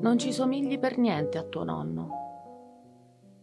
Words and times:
Non 0.00 0.16
ci 0.18 0.32
somigli 0.32 0.78
per 0.78 0.96
niente 0.98 1.38
a 1.38 1.44
tuo 1.44 1.64
nonno. 1.64 2.08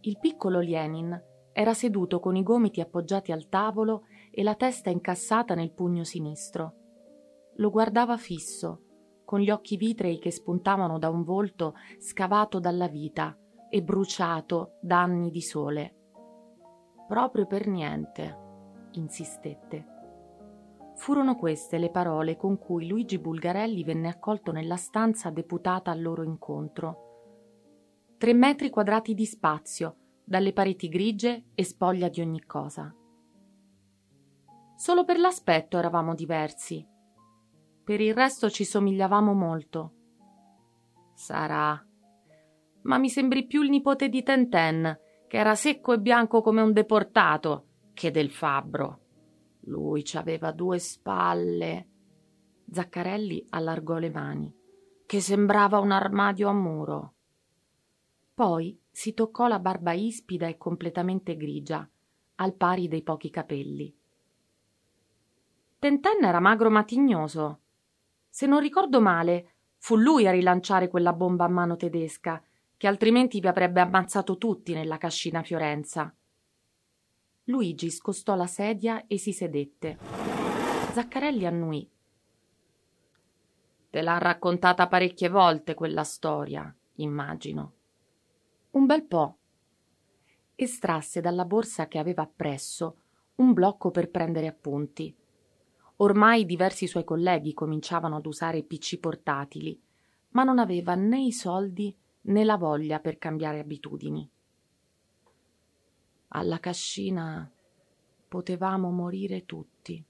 Il 0.00 0.18
piccolo 0.18 0.60
Lenin 0.60 1.20
era 1.52 1.74
seduto 1.74 2.20
con 2.20 2.36
i 2.36 2.42
gomiti 2.42 2.80
appoggiati 2.80 3.32
al 3.32 3.48
tavolo 3.48 4.02
e 4.30 4.42
la 4.42 4.54
testa 4.54 4.90
incassata 4.90 5.54
nel 5.54 5.72
pugno 5.72 6.04
sinistro. 6.04 6.74
Lo 7.56 7.70
guardava 7.70 8.16
fisso, 8.16 8.82
con 9.24 9.40
gli 9.40 9.50
occhi 9.50 9.76
vitrei 9.76 10.18
che 10.18 10.30
spuntavano 10.30 10.98
da 10.98 11.08
un 11.08 11.24
volto 11.24 11.74
scavato 11.98 12.60
dalla 12.60 12.88
vita 12.88 13.36
e 13.70 13.82
bruciato 13.82 14.78
da 14.80 15.02
anni 15.02 15.30
di 15.30 15.40
sole. 15.40 15.94
Proprio 17.08 17.46
per 17.46 17.66
niente, 17.66 18.88
insistette. 18.92 19.95
Furono 20.96 21.36
queste 21.36 21.78
le 21.78 21.90
parole 21.90 22.36
con 22.36 22.58
cui 22.58 22.88
Luigi 22.88 23.18
Bulgarelli 23.18 23.84
venne 23.84 24.08
accolto 24.08 24.50
nella 24.50 24.76
stanza 24.76 25.30
deputata 25.30 25.90
al 25.90 26.00
loro 26.00 26.22
incontro. 26.22 27.04
Tre 28.16 28.32
metri 28.32 28.70
quadrati 28.70 29.14
di 29.14 29.26
spazio, 29.26 29.96
dalle 30.24 30.52
pareti 30.52 30.88
grigie 30.88 31.50
e 31.54 31.64
spoglia 31.64 32.08
di 32.08 32.22
ogni 32.22 32.42
cosa. 32.44 32.92
Solo 34.74 35.04
per 35.04 35.18
l'aspetto 35.18 35.78
eravamo 35.78 36.14
diversi. 36.14 36.84
Per 37.84 38.00
il 38.00 38.14
resto 38.14 38.50
ci 38.50 38.64
somigliavamo 38.64 39.32
molto. 39.32 39.92
Sarà. 41.14 41.80
Ma 42.82 42.98
mi 42.98 43.08
sembri 43.08 43.46
più 43.46 43.62
il 43.62 43.70
nipote 43.70 44.08
di 44.08 44.22
Tenten, 44.22 44.98
che 45.28 45.36
era 45.36 45.54
secco 45.54 45.92
e 45.92 46.00
bianco 46.00 46.40
come 46.40 46.62
un 46.62 46.72
deportato, 46.72 47.66
che 47.92 48.10
del 48.10 48.30
fabbro. 48.30 49.05
Lui 49.66 50.04
ci 50.04 50.16
aveva 50.16 50.52
due 50.52 50.78
spalle. 50.78 51.88
Zaccarelli 52.70 53.46
allargò 53.50 53.98
le 53.98 54.10
mani, 54.10 54.54
che 55.06 55.20
sembrava 55.20 55.78
un 55.78 55.90
armadio 55.90 56.48
a 56.48 56.52
muro. 56.52 57.14
Poi 58.34 58.78
si 58.90 59.14
toccò 59.14 59.48
la 59.48 59.58
barba 59.58 59.92
ispida 59.92 60.46
e 60.46 60.56
completamente 60.56 61.36
grigia, 61.36 61.88
al 62.36 62.54
pari 62.54 62.86
dei 62.86 63.02
pochi 63.02 63.30
capelli. 63.30 63.94
Tenten 65.78 66.24
era 66.24 66.40
magro 66.40 66.70
ma 66.70 66.84
tignoso. 66.84 67.60
Se 68.28 68.46
non 68.46 68.60
ricordo 68.60 69.00
male, 69.00 69.54
fu 69.78 69.96
lui 69.96 70.26
a 70.26 70.32
rilanciare 70.32 70.88
quella 70.88 71.12
bomba 71.12 71.44
a 71.44 71.48
mano 71.48 71.76
tedesca, 71.76 72.42
che 72.76 72.86
altrimenti 72.86 73.40
vi 73.40 73.48
avrebbe 73.48 73.80
ammazzato 73.80 74.36
tutti 74.36 74.74
nella 74.74 74.98
cascina 74.98 75.42
Fiorenza. 75.42 76.14
Luigi 77.48 77.90
scostò 77.90 78.34
la 78.34 78.48
sedia 78.48 79.06
e 79.06 79.18
si 79.18 79.32
sedette. 79.32 79.98
Zaccarelli 80.92 81.46
annui. 81.46 81.88
Te 83.88 84.02
l'ha 84.02 84.18
raccontata 84.18 84.88
parecchie 84.88 85.28
volte 85.28 85.74
quella 85.74 86.02
storia, 86.02 86.74
immagino. 86.96 87.72
Un 88.70 88.86
bel 88.86 89.04
po'. 89.04 89.36
Estrasse 90.56 91.20
dalla 91.20 91.44
borsa 91.44 91.86
che 91.86 91.98
aveva 91.98 92.22
appresso 92.22 92.96
un 93.36 93.52
blocco 93.52 93.92
per 93.92 94.10
prendere 94.10 94.48
appunti. 94.48 95.14
Ormai 95.98 96.46
diversi 96.46 96.88
suoi 96.88 97.04
colleghi 97.04 97.54
cominciavano 97.54 98.16
ad 98.16 98.26
usare 98.26 98.64
PC 98.64 98.98
portatili, 98.98 99.80
ma 100.30 100.42
non 100.42 100.58
aveva 100.58 100.96
né 100.96 101.20
i 101.20 101.32
soldi 101.32 101.96
né 102.22 102.42
la 102.42 102.56
voglia 102.56 102.98
per 102.98 103.18
cambiare 103.18 103.60
abitudini. 103.60 104.28
Alla 106.36 106.60
cascina 106.60 107.50
potevamo 108.28 108.90
morire 108.90 109.46
tutti. 109.46 110.04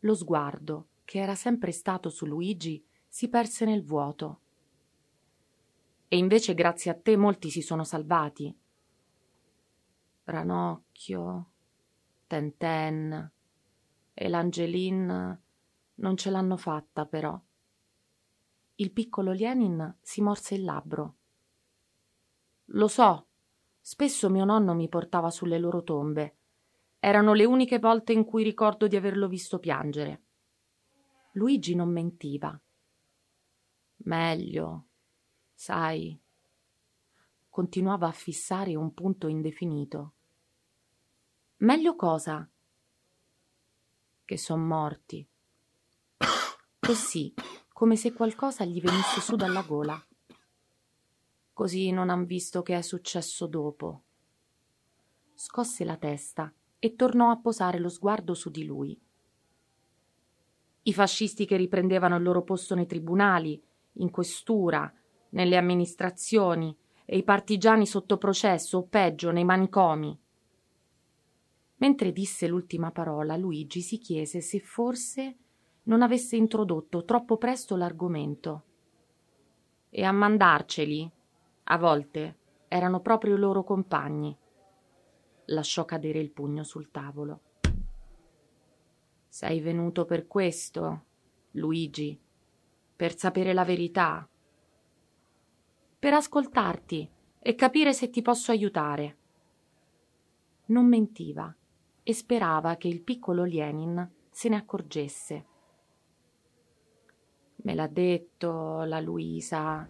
Lo 0.00 0.14
sguardo, 0.14 0.88
che 1.04 1.18
era 1.18 1.34
sempre 1.34 1.72
stato 1.72 2.08
su 2.08 2.24
Luigi, 2.24 2.82
si 3.06 3.28
perse 3.28 3.66
nel 3.66 3.84
vuoto. 3.84 4.40
E 6.08 6.16
invece 6.16 6.54
grazie 6.54 6.90
a 6.90 6.98
te 6.98 7.18
molti 7.18 7.50
si 7.50 7.60
sono 7.60 7.84
salvati. 7.84 8.58
Ranocchio, 10.24 11.50
Tenten 12.26 13.32
e 14.14 14.28
l'Angelin 14.30 15.40
non 15.96 16.16
ce 16.16 16.30
l'hanno 16.30 16.56
fatta 16.56 17.04
però. 17.04 17.38
Il 18.76 18.90
piccolo 18.90 19.32
Lenin 19.32 19.98
si 20.00 20.22
morse 20.22 20.54
il 20.54 20.64
labbro. 20.64 21.16
Lo 22.66 22.88
so, 22.88 23.26
Spesso 23.84 24.30
mio 24.30 24.44
nonno 24.44 24.74
mi 24.74 24.88
portava 24.88 25.28
sulle 25.28 25.58
loro 25.58 25.82
tombe. 25.82 26.36
Erano 27.00 27.32
le 27.34 27.44
uniche 27.44 27.80
volte 27.80 28.12
in 28.12 28.24
cui 28.24 28.44
ricordo 28.44 28.86
di 28.86 28.94
averlo 28.94 29.26
visto 29.26 29.58
piangere. 29.58 30.22
Luigi 31.32 31.74
non 31.74 31.90
mentiva. 31.90 32.58
Meglio, 34.04 34.86
sai. 35.52 36.16
Continuava 37.48 38.06
a 38.06 38.12
fissare 38.12 38.76
un 38.76 38.94
punto 38.94 39.26
indefinito. 39.26 40.12
Meglio 41.56 41.96
cosa? 41.96 42.48
Che 44.24 44.38
son 44.38 44.60
morti. 44.60 45.26
Così, 46.78 47.34
come 47.72 47.96
se 47.96 48.12
qualcosa 48.12 48.64
gli 48.64 48.80
venisse 48.80 49.20
su 49.20 49.34
dalla 49.34 49.62
gola 49.62 50.00
così 51.52 51.90
non 51.90 52.10
han 52.10 52.24
visto 52.24 52.62
che 52.62 52.76
è 52.76 52.82
successo 52.82 53.46
dopo. 53.46 54.02
Scosse 55.34 55.84
la 55.84 55.96
testa 55.96 56.52
e 56.78 56.94
tornò 56.94 57.30
a 57.30 57.38
posare 57.38 57.78
lo 57.78 57.88
sguardo 57.88 58.34
su 58.34 58.50
di 58.50 58.64
lui. 58.64 58.98
I 60.84 60.92
fascisti 60.92 61.46
che 61.46 61.56
riprendevano 61.56 62.16
il 62.16 62.22
loro 62.22 62.42
posto 62.42 62.74
nei 62.74 62.86
tribunali, 62.86 63.62
in 63.94 64.10
questura, 64.10 64.92
nelle 65.30 65.56
amministrazioni 65.56 66.76
e 67.04 67.16
i 67.16 67.22
partigiani 67.22 67.86
sotto 67.86 68.18
processo 68.18 68.78
o 68.78 68.86
peggio 68.86 69.30
nei 69.30 69.44
manicomi. 69.44 70.18
Mentre 71.76 72.12
disse 72.12 72.46
l'ultima 72.46 72.90
parola, 72.90 73.36
Luigi 73.36 73.80
si 73.80 73.98
chiese 73.98 74.40
se 74.40 74.60
forse 74.60 75.36
non 75.84 76.02
avesse 76.02 76.36
introdotto 76.36 77.04
troppo 77.04 77.36
presto 77.36 77.76
l'argomento. 77.76 78.64
E 79.90 80.04
a 80.04 80.12
mandarceli 80.12 81.10
a 81.72 81.78
volte 81.78 82.36
erano 82.68 83.00
proprio 83.00 83.34
i 83.34 83.38
loro 83.38 83.64
compagni. 83.64 84.36
Lasciò 85.46 85.86
cadere 85.86 86.18
il 86.18 86.30
pugno 86.30 86.64
sul 86.64 86.90
tavolo. 86.90 87.40
Sei 89.26 89.60
venuto 89.60 90.04
per 90.04 90.26
questo, 90.26 91.04
Luigi, 91.52 92.20
per 92.94 93.16
sapere 93.16 93.54
la 93.54 93.64
verità, 93.64 94.28
per 95.98 96.12
ascoltarti 96.12 97.10
e 97.38 97.54
capire 97.54 97.94
se 97.94 98.10
ti 98.10 98.20
posso 98.20 98.50
aiutare. 98.50 99.16
Non 100.66 100.86
mentiva 100.86 101.54
e 102.02 102.12
sperava 102.12 102.76
che 102.76 102.88
il 102.88 103.00
piccolo 103.00 103.44
Lenin 103.44 104.10
se 104.30 104.50
ne 104.50 104.56
accorgesse. 104.56 105.46
Me 107.56 107.74
l'ha 107.74 107.86
detto 107.86 108.82
la 108.82 109.00
Luisa, 109.00 109.88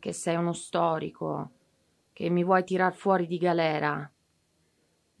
che 0.00 0.12
sei 0.12 0.34
uno 0.34 0.52
storico, 0.52 1.50
che 2.12 2.28
mi 2.28 2.42
vuoi 2.42 2.64
tirar 2.64 2.92
fuori 2.92 3.28
di 3.28 3.38
galera. 3.38 4.12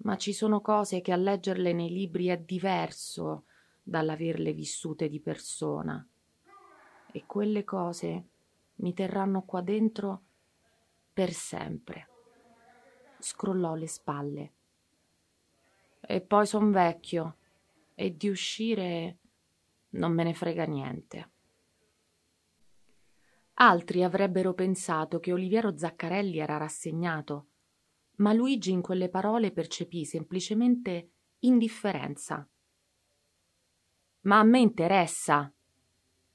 Ma 0.02 0.16
ci 0.16 0.32
sono 0.32 0.60
cose 0.60 1.00
che 1.00 1.12
a 1.12 1.16
leggerle 1.16 1.72
nei 1.72 1.90
libri 1.90 2.26
è 2.26 2.38
diverso 2.38 3.44
dall'averle 3.82 4.52
vissute 4.52 5.08
di 5.08 5.20
persona. 5.20 6.04
E 7.12 7.24
quelle 7.26 7.62
cose 7.62 8.24
mi 8.76 8.92
terranno 8.94 9.42
qua 9.42 9.60
dentro 9.60 10.22
per 11.12 11.32
sempre. 11.32 12.08
Scrollò 13.18 13.74
le 13.74 13.86
spalle. 13.86 14.52
E 16.00 16.20
poi 16.22 16.46
son 16.46 16.70
vecchio 16.70 17.36
e 17.94 18.16
di 18.16 18.28
uscire 18.28 19.18
non 19.90 20.12
me 20.12 20.24
ne 20.24 20.34
frega 20.34 20.64
niente. 20.64 21.30
Altri 23.62 24.02
avrebbero 24.02 24.54
pensato 24.54 25.20
che 25.20 25.34
Oliviero 25.34 25.76
Zaccarelli 25.76 26.38
era 26.38 26.56
rassegnato, 26.56 27.48
ma 28.16 28.32
Luigi 28.32 28.70
in 28.70 28.80
quelle 28.80 29.10
parole 29.10 29.52
percepì 29.52 30.06
semplicemente 30.06 31.10
indifferenza. 31.40 32.48
Ma 34.22 34.38
a 34.38 34.44
me 34.44 34.60
interessa, 34.60 35.52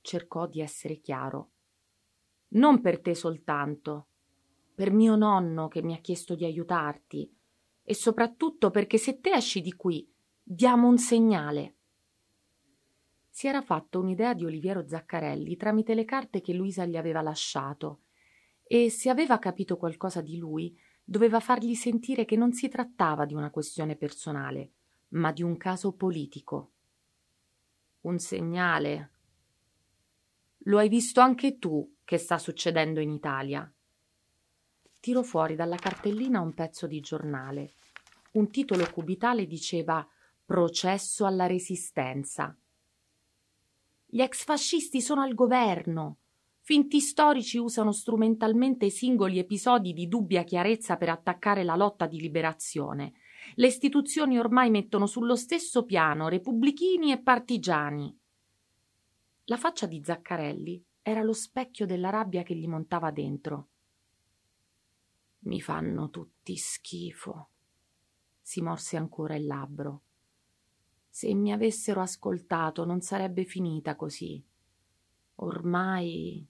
cercò 0.02 0.46
di 0.46 0.62
essere 0.62 1.00
chiaro. 1.00 1.50
Non 2.50 2.80
per 2.80 3.02
te 3.02 3.16
soltanto, 3.16 4.08
per 4.76 4.92
mio 4.92 5.16
nonno 5.16 5.68
che 5.68 5.82
mi 5.82 5.96
ha 5.96 6.00
chiesto 6.02 6.36
di 6.36 6.46
aiutarti, 6.46 7.36
e 7.82 7.94
soprattutto 7.96 8.70
perché 8.70 9.00
se 9.00 9.20
te 9.20 9.32
esci 9.32 9.62
di 9.62 9.74
qui, 9.74 10.08
diamo 10.44 10.88
un 10.88 11.00
segnale 11.00 11.75
si 13.36 13.48
era 13.48 13.62
fatto 13.62 14.00
un'idea 14.00 14.34
di 14.34 14.46
Oliviero 14.46 14.88
Zaccarelli 14.88 15.58
tramite 15.58 15.94
le 15.94 16.06
carte 16.06 16.40
che 16.40 16.54
Luisa 16.54 16.86
gli 16.86 16.96
aveva 16.96 17.22
lasciato 17.22 18.04
e 18.64 18.90
se 18.90 19.10
aveva 19.10 19.40
capito 19.40 19.76
qualcosa 19.76 20.22
di 20.22 20.38
lui 20.38 20.74
doveva 21.04 21.42
fargli 21.42 21.76
sentire 21.76 22.24
che 22.24 22.38
non 22.38 22.54
si 22.54 22.70
trattava 22.70 23.26
di 23.26 23.34
una 23.34 23.50
questione 23.50 23.98
personale, 23.98 24.72
ma 25.10 25.34
di 25.34 25.44
un 25.44 25.58
caso 25.58 25.92
politico. 25.92 26.72
Un 28.04 28.20
segnale. 28.20 29.12
Lo 30.60 30.78
hai 30.78 30.88
visto 30.88 31.20
anche 31.20 31.60
tu 31.60 31.98
che 32.06 32.18
sta 32.18 32.38
succedendo 32.38 33.02
in 33.02 33.10
Italia? 33.10 33.70
Tiro 35.02 35.24
fuori 35.24 35.56
dalla 35.56 35.76
cartellina 35.76 36.40
un 36.40 36.54
pezzo 36.54 36.88
di 36.88 37.02
giornale. 37.02 37.74
Un 38.32 38.50
titolo 38.50 38.90
cubitale 38.90 39.46
diceva 39.46 40.08
Processo 40.46 41.26
alla 41.26 41.48
resistenza. 41.48 42.58
Gli 44.16 44.22
ex 44.22 44.46
fascisti 44.46 45.02
sono 45.02 45.24
al 45.24 45.34
governo. 45.34 46.20
Finti 46.62 47.02
storici 47.02 47.58
usano 47.58 47.92
strumentalmente 47.92 48.90
singoli 48.90 49.40
episodi 49.40 49.92
di 49.92 50.08
dubbia 50.08 50.46
chiarezza 50.46 50.96
per 50.96 51.10
attaccare 51.10 51.66
la 51.66 51.76
lotta 51.76 52.08
di 52.08 52.22
liberazione. 52.22 53.12
Le 53.56 53.68
istituzioni 53.68 54.40
ormai 54.40 54.70
mettono 54.70 55.06
sullo 55.06 55.36
stesso 55.36 55.84
piano 55.84 56.30
repubblichini 56.30 57.12
e 57.12 57.22
partigiani. 57.22 58.18
La 59.48 59.58
faccia 59.58 59.86
di 59.86 60.02
Zaccarelli 60.02 60.82
era 61.02 61.22
lo 61.22 61.34
specchio 61.34 61.86
della 61.86 62.10
rabbia 62.10 62.44
che 62.44 62.56
gli 62.56 62.70
montava 62.70 63.12
dentro. 63.12 63.68
Mi 65.40 65.60
fanno 65.60 66.10
tutti 66.10 66.56
schifo. 66.56 67.50
Si 68.40 68.62
morse 68.62 68.96
ancora 68.96 69.36
il 69.36 69.46
labbro. 69.46 70.04
Se 71.16 71.34
mi 71.34 71.54
avessero 71.54 72.02
ascoltato 72.02 72.84
non 72.84 73.00
sarebbe 73.00 73.46
finita 73.46 73.96
così. 73.96 74.46
Ormai. 75.36 76.46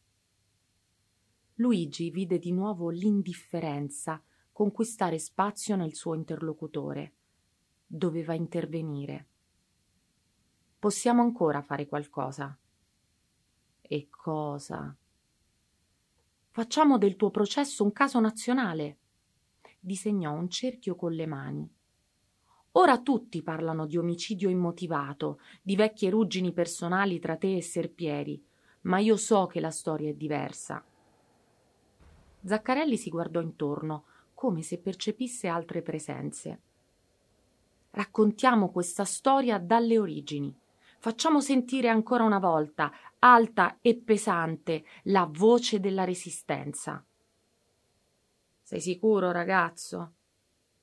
Luigi 1.57 2.09
vide 2.09 2.39
di 2.39 2.51
nuovo 2.51 2.89
l'indifferenza 2.89 4.19
conquistare 4.51 5.19
spazio 5.19 5.75
nel 5.75 5.94
suo 5.94 6.15
interlocutore. 6.15 7.13
Doveva 7.85 8.33
intervenire. 8.33 9.27
Possiamo 10.79 11.21
ancora 11.21 11.62
fare 11.62 11.85
qualcosa. 11.85 12.57
E 13.81 14.07
cosa? 14.09 14.97
Facciamo 16.50 16.97
del 16.97 17.15
tuo 17.15 17.29
processo 17.29 17.83
un 17.83 17.91
caso 17.91 18.19
nazionale. 18.19 18.97
Disegnò 19.79 20.33
un 20.33 20.50
cerchio 20.50 20.95
con 20.95 21.12
le 21.12 21.27
mani. 21.27 21.75
Ora 22.77 23.00
tutti 23.00 23.42
parlano 23.42 23.86
di 23.86 23.98
omicidio 23.98 24.50
immotivato, 24.50 25.39
di 25.62 25.77
vecchie 25.77 26.10
ruggini 26.10 26.51
personali 26.51 27.19
tra 27.19 27.38
te 27.38 27.56
e 27.56 27.62
Serpieri, 27.62 28.44
ma 28.81 29.00
io 29.00 29.16
so 29.16 29.48
che 29.48 29.62
la 29.62 29.72
storia 29.72 30.10
è 30.10 30.13
diversa. 30.13 30.83
Zaccarelli 32.44 32.98
si 32.98 33.10
guardò 33.10 33.39
intorno, 33.39 34.04
come 34.33 34.62
se 34.62 34.80
percepisse 34.80 35.48
altre 35.48 35.81
presenze. 35.81 36.60
Raccontiamo 37.92 38.69
questa 38.69 39.06
storia 39.06 39.57
dalle 39.57 39.98
origini. 39.98 40.54
Facciamo 41.00 41.39
sentire 41.39 41.88
ancora 41.88 42.25
una 42.25 42.39
volta, 42.39 42.92
alta 43.19 43.77
e 43.80 43.95
pesante, 43.95 44.83
la 45.04 45.25
voce 45.31 45.80
della 45.80 46.04
resistenza. 46.04 47.01
Sei 48.62 48.81
sicuro, 48.81 49.31
ragazzo? 49.31 50.12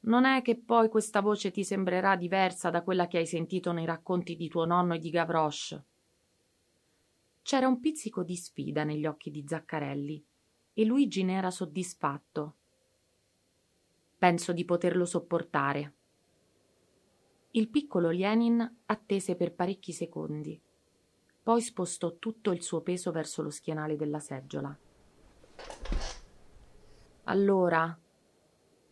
Non 0.04 0.24
è 0.24 0.42
che 0.42 0.56
poi 0.56 0.88
questa 0.88 1.20
voce 1.20 1.50
ti 1.52 1.62
sembrerà 1.62 2.16
diversa 2.16 2.70
da 2.70 2.82
quella 2.82 3.06
che 3.06 3.18
hai 3.18 3.26
sentito 3.26 3.70
nei 3.70 3.86
racconti 3.86 4.34
di 4.34 4.48
tuo 4.48 4.64
nonno 4.64 4.94
e 4.94 4.98
di 4.98 5.10
Gavroche? 5.10 5.84
C'era 7.42 7.68
un 7.68 7.78
pizzico 7.78 8.24
di 8.24 8.36
sfida 8.36 8.82
negli 8.82 9.06
occhi 9.06 9.30
di 9.30 9.44
Zaccarelli 9.46 10.24
e 10.74 10.84
Luigi 10.84 11.22
ne 11.22 11.34
era 11.34 11.50
soddisfatto. 11.50 12.54
Penso 14.18 14.52
di 14.52 14.64
poterlo 14.64 15.04
sopportare. 15.04 15.94
Il 17.52 17.68
piccolo 17.68 18.10
Lenin 18.10 18.78
attese 18.86 19.36
per 19.36 19.54
parecchi 19.54 19.92
secondi. 19.92 20.60
Poi 21.42 21.60
spostò 21.60 22.16
tutto 22.18 22.50
il 22.50 22.62
suo 22.62 22.80
peso 22.80 23.12
verso 23.12 23.42
lo 23.42 23.50
schienale 23.50 23.96
della 23.96 24.20
seggiola. 24.20 24.76
Allora, 27.24 27.96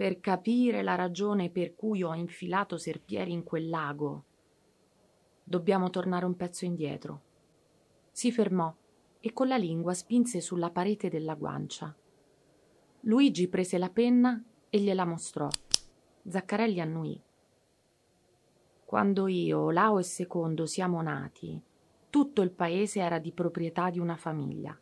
per 0.01 0.19
capire 0.19 0.83
la 0.83 0.95
ragione 0.95 1.51
per 1.51 1.75
cui 1.75 2.03
ho 2.03 2.15
infilato 2.15 2.79
Serpieri 2.79 3.33
in 3.33 3.45
quel 3.45 3.69
lago, 3.69 4.25
dobbiamo 5.45 5.91
tornare 5.91 6.25
un 6.25 6.37
pezzo 6.37 6.65
indietro. 6.65 7.21
Si 8.11 8.33
fermò 8.33 8.75
e 9.21 9.33
con 9.35 9.47
la 9.47 9.59
lingua 9.59 9.93
spinse 9.93 10.41
sulla 10.41 10.71
parete 10.71 11.11
della 11.11 11.35
guancia. 11.35 11.95
Luigi 13.01 13.47
prese 13.49 13.77
la 13.77 13.91
penna 13.91 14.43
e 14.71 14.81
gliela 14.81 15.05
mostrò. 15.05 15.49
Zaccarelli 16.27 16.81
annuì. 16.81 17.23
Quando 18.87 19.27
io, 19.27 19.71
Lao 19.71 19.99
e 19.99 20.03
Secondo 20.03 20.65
siamo 20.65 21.03
nati, 21.03 21.61
tutto 22.09 22.41
il 22.41 22.53
paese 22.53 23.01
era 23.01 23.19
di 23.19 23.33
proprietà 23.33 23.91
di 23.91 23.99
una 23.99 24.17
famiglia. 24.17 24.75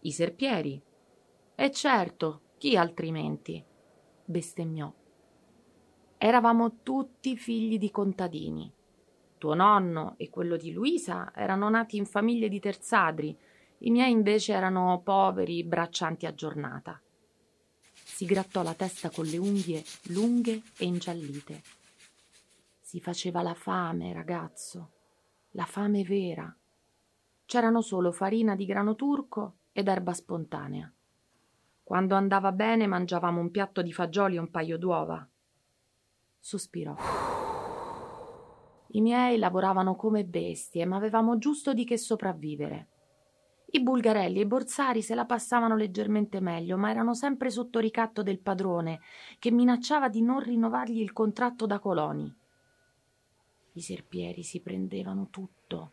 I 0.00 0.10
serpieri. 0.10 0.82
E 1.54 1.70
certo, 1.70 2.40
chi 2.56 2.78
altrimenti? 2.78 3.68
Bestemmiò. 4.30 4.92
Eravamo 6.16 6.82
tutti 6.82 7.36
figli 7.36 7.78
di 7.78 7.90
contadini. 7.90 8.72
Tuo 9.38 9.54
nonno 9.54 10.14
e 10.16 10.30
quello 10.30 10.56
di 10.56 10.72
Luisa 10.72 11.32
erano 11.34 11.68
nati 11.68 11.96
in 11.96 12.06
famiglie 12.06 12.48
di 12.48 12.60
terzadri, 12.60 13.36
i 13.78 13.90
miei 13.90 14.10
invece 14.10 14.52
erano 14.52 15.00
poveri 15.02 15.64
braccianti 15.64 16.26
a 16.26 16.34
giornata 16.34 17.00
si 18.20 18.26
grattò 18.26 18.62
la 18.62 18.74
testa 18.74 19.08
con 19.08 19.24
le 19.24 19.38
unghie 19.38 19.82
lunghe 20.08 20.62
e 20.76 20.84
ingiallite. 20.84 21.62
Si 22.78 23.00
faceva 23.00 23.40
la 23.40 23.54
fame, 23.54 24.12
ragazzo, 24.12 24.90
la 25.52 25.64
fame 25.64 26.02
vera. 26.02 26.54
C'erano 27.46 27.80
solo 27.80 28.12
farina 28.12 28.54
di 28.54 28.66
grano 28.66 28.94
turco 28.94 29.54
ed 29.72 29.88
erba 29.88 30.12
spontanea. 30.12 30.92
Quando 31.90 32.14
andava 32.14 32.52
bene 32.52 32.86
mangiavamo 32.86 33.40
un 33.40 33.50
piatto 33.50 33.82
di 33.82 33.92
fagioli 33.92 34.36
e 34.36 34.38
un 34.38 34.48
paio 34.48 34.78
d'uova. 34.78 35.28
Sospirò. 36.38 36.94
I 38.90 39.00
miei 39.00 39.38
lavoravano 39.38 39.96
come 39.96 40.24
bestie, 40.24 40.84
ma 40.86 40.94
avevamo 40.94 41.36
giusto 41.38 41.74
di 41.74 41.84
che 41.84 41.98
sopravvivere. 41.98 42.88
I 43.72 43.82
bulgarelli 43.82 44.38
e 44.38 44.42
i 44.42 44.46
borsari 44.46 45.02
se 45.02 45.16
la 45.16 45.24
passavano 45.24 45.74
leggermente 45.74 46.38
meglio, 46.38 46.76
ma 46.76 46.90
erano 46.90 47.12
sempre 47.12 47.50
sotto 47.50 47.80
ricatto 47.80 48.22
del 48.22 48.38
padrone, 48.38 49.00
che 49.40 49.50
minacciava 49.50 50.08
di 50.08 50.22
non 50.22 50.38
rinnovargli 50.38 51.00
il 51.00 51.12
contratto 51.12 51.66
da 51.66 51.80
coloni. 51.80 52.32
I 53.72 53.80
serpieri 53.80 54.44
si 54.44 54.60
prendevano 54.60 55.26
tutto, 55.28 55.92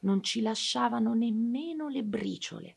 non 0.00 0.22
ci 0.22 0.42
lasciavano 0.42 1.14
nemmeno 1.14 1.88
le 1.88 2.02
briciole. 2.02 2.76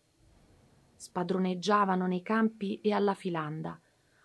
Spadroneggiavano 0.96 2.08
nei 2.08 2.22
campi 2.22 2.80
e 2.82 2.92
alla 2.92 3.14
filanda, 3.14 3.80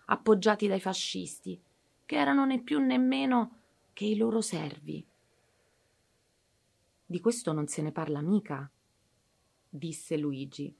appoggiati 0.05 0.67
dai 0.67 0.79
fascisti, 0.79 1.61
che 2.05 2.15
erano 2.15 2.45
né 2.45 2.61
più 2.61 2.79
né 2.79 2.97
meno 2.97 3.57
che 3.93 4.05
i 4.05 4.15
loro 4.15 4.41
servi. 4.41 5.05
Di 7.05 7.19
questo 7.19 7.51
non 7.51 7.67
se 7.67 7.81
ne 7.81 7.91
parla 7.91 8.21
mica 8.21 8.69
disse 9.73 10.17
Luigi. 10.17 10.75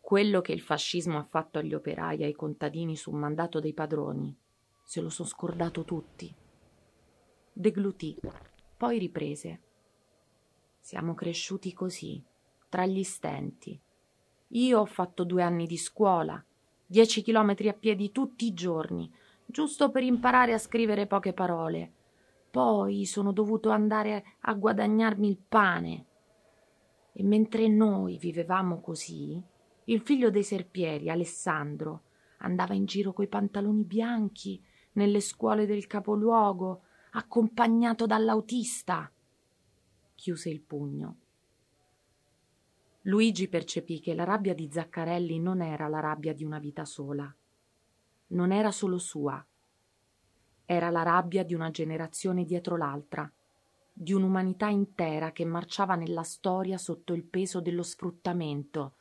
Quello 0.00 0.40
che 0.40 0.52
il 0.52 0.60
fascismo 0.60 1.18
ha 1.18 1.22
fatto 1.22 1.60
agli 1.60 1.72
operai 1.72 2.18
e 2.18 2.24
ai 2.24 2.34
contadini 2.34 2.96
su 2.96 3.12
mandato 3.12 3.60
dei 3.60 3.72
padroni, 3.72 4.36
se 4.82 5.00
lo 5.00 5.08
sono 5.08 5.28
scordato 5.28 5.84
tutti. 5.84 6.34
Deglutì, 7.52 8.16
poi 8.76 8.98
riprese. 8.98 9.60
Siamo 10.80 11.14
cresciuti 11.14 11.72
così, 11.72 12.22
tra 12.68 12.86
gli 12.86 13.04
stenti. 13.04 13.80
Io 14.48 14.80
ho 14.80 14.86
fatto 14.86 15.24
due 15.24 15.42
anni 15.42 15.66
di 15.66 15.76
scuola, 15.76 16.42
dieci 16.86 17.22
chilometri 17.22 17.68
a 17.68 17.72
piedi 17.72 18.12
tutti 18.12 18.46
i 18.46 18.54
giorni, 18.54 19.12
giusto 19.44 19.90
per 19.90 20.02
imparare 20.02 20.52
a 20.52 20.58
scrivere 20.58 21.06
poche 21.06 21.32
parole. 21.32 21.92
Poi 22.50 23.04
sono 23.04 23.32
dovuto 23.32 23.70
andare 23.70 24.24
a 24.40 24.54
guadagnarmi 24.54 25.28
il 25.28 25.38
pane 25.48 26.06
e 27.12 27.22
mentre 27.22 27.66
noi 27.66 28.18
vivevamo 28.18 28.80
così, 28.80 29.42
il 29.84 30.00
figlio 30.00 30.30
dei 30.30 30.42
serpieri, 30.42 31.08
Alessandro, 31.08 32.02
andava 32.38 32.74
in 32.74 32.84
giro 32.84 33.12
coi 33.12 33.26
pantaloni 33.26 33.84
bianchi 33.84 34.62
nelle 34.92 35.20
scuole 35.20 35.64
del 35.64 35.86
capoluogo, 35.86 36.82
accompagnato 37.12 38.04
dall'autista. 38.04 39.10
Chiuse 40.14 40.50
il 40.50 40.60
pugno. 40.60 41.16
Luigi 43.06 43.48
percepì 43.48 44.00
che 44.00 44.14
la 44.14 44.24
rabbia 44.24 44.54
di 44.54 44.68
Zaccarelli 44.70 45.38
non 45.38 45.62
era 45.62 45.86
la 45.88 46.00
rabbia 46.00 46.32
di 46.32 46.44
una 46.44 46.58
vita 46.58 46.84
sola. 46.84 47.32
Non 48.28 48.52
era 48.52 48.72
solo 48.72 48.98
sua. 48.98 49.44
Era 50.64 50.90
la 50.90 51.02
rabbia 51.02 51.44
di 51.44 51.54
una 51.54 51.70
generazione 51.70 52.44
dietro 52.44 52.76
l'altra 52.76 53.30
di 53.98 54.12
un'umanità 54.12 54.68
intera 54.68 55.32
che 55.32 55.46
marciava 55.46 55.94
nella 55.94 56.22
storia 56.22 56.76
sotto 56.76 57.14
il 57.14 57.24
peso 57.24 57.62
dello 57.62 57.82
sfruttamento, 57.82 58.96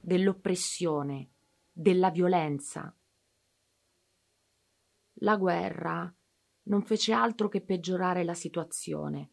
dell'oppressione, 0.00 1.28
della 1.70 2.10
violenza. 2.10 2.94
La 5.20 5.36
guerra 5.36 6.10
non 6.62 6.82
fece 6.82 7.12
altro 7.12 7.48
che 7.48 7.60
peggiorare 7.60 8.24
la 8.24 8.32
situazione. 8.32 9.32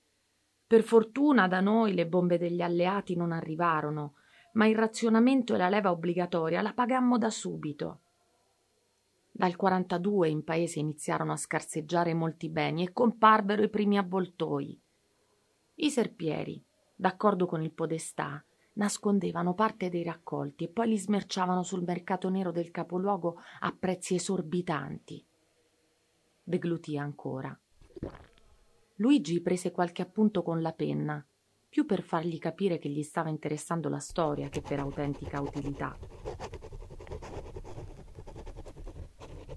Per 0.75 0.84
fortuna 0.84 1.48
da 1.48 1.62
noi 1.62 1.94
le 1.94 2.05
bombe 2.05 2.38
degli 2.38 2.60
alleati 2.60 3.15
non 3.15 3.32
arrivarono, 3.32 4.15
ma 4.55 4.67
il 4.67 4.75
razionamento 4.75 5.55
e 5.55 5.58
la 5.58 5.70
leva 5.70 5.89
obbligatoria 5.89 6.62
la 6.62 6.74
pagammo 6.74 7.17
da 7.17 7.29
subito. 7.29 8.01
Dal 9.32 9.55
42 9.55 10.27
in 10.27 10.44
paese 10.44 10.79
iniziarono 10.79 11.32
a 11.32 11.38
scarseggiare 11.38 12.13
molti 12.13 12.50
beni 12.50 12.84
e 12.84 12.91
comparvero 12.91 13.63
i 13.63 13.70
primi 13.70 13.98
avvoltoi. 13.98 14.77
I 15.75 15.89
serpieri, 15.89 16.62
d'accordo 16.94 17.46
con 17.46 17.62
il 17.63 17.72
podestà, 17.72 18.44
nascondevano 18.74 19.53
parte 19.53 19.88
dei 19.88 20.03
raccolti 20.03 20.65
e 20.65 20.67
poi 20.67 20.89
li 20.89 20.98
smerciavano 20.98 21.63
sul 21.63 21.86
mercato 21.86 22.27
nero 22.27 22.51
del 22.51 22.72
capoluogo 22.72 23.38
a 23.62 23.74
prezzi 23.79 24.15
esorbitanti. 24.15 25.25
Deglutì 26.44 26.98
ancora. 26.98 27.58
Luigi 29.00 29.42
prese 29.42 29.72
qualche 29.72 30.02
appunto 30.02 30.42
con 30.42 30.62
la 30.62 30.72
penna, 30.72 31.25
più 31.68 31.86
per 31.86 32.02
fargli 32.02 32.40
capire 32.40 32.78
che 32.78 32.88
gli 32.88 33.04
stava 33.04 33.30
interessando 33.30 33.90
la 33.90 34.00
storia 34.00 34.48
che 34.48 34.62
per 34.62 34.80
autentica 34.80 35.42
utilità. 35.42 35.98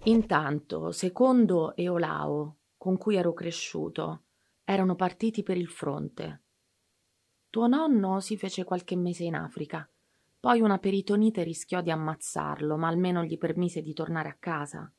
Intanto, 0.05 0.91
Secondo 0.91 1.77
e 1.77 1.89
Olao, 1.89 2.57
con 2.77 2.97
cui 2.97 3.15
ero 3.15 3.33
cresciuto, 3.33 4.23
erano 4.65 4.97
partiti 4.97 5.45
per 5.45 5.57
il 5.57 5.69
fronte. 5.69 6.43
Tuo 7.49 7.69
nonno 7.69 8.19
si 8.19 8.37
fece 8.37 8.65
qualche 8.65 8.97
mese 8.97 9.23
in 9.23 9.37
Africa. 9.37 9.89
Poi 10.41 10.61
una 10.61 10.79
peritonite 10.79 11.45
rischiò 11.45 11.81
di 11.81 11.91
ammazzarlo, 11.93 12.77
ma 12.77 12.89
almeno 12.89 13.23
gli 13.23 13.39
permise 13.39 13.83
di 13.83 13.93
tornare 13.93 14.29
a 14.29 14.37
casa. 14.39 14.91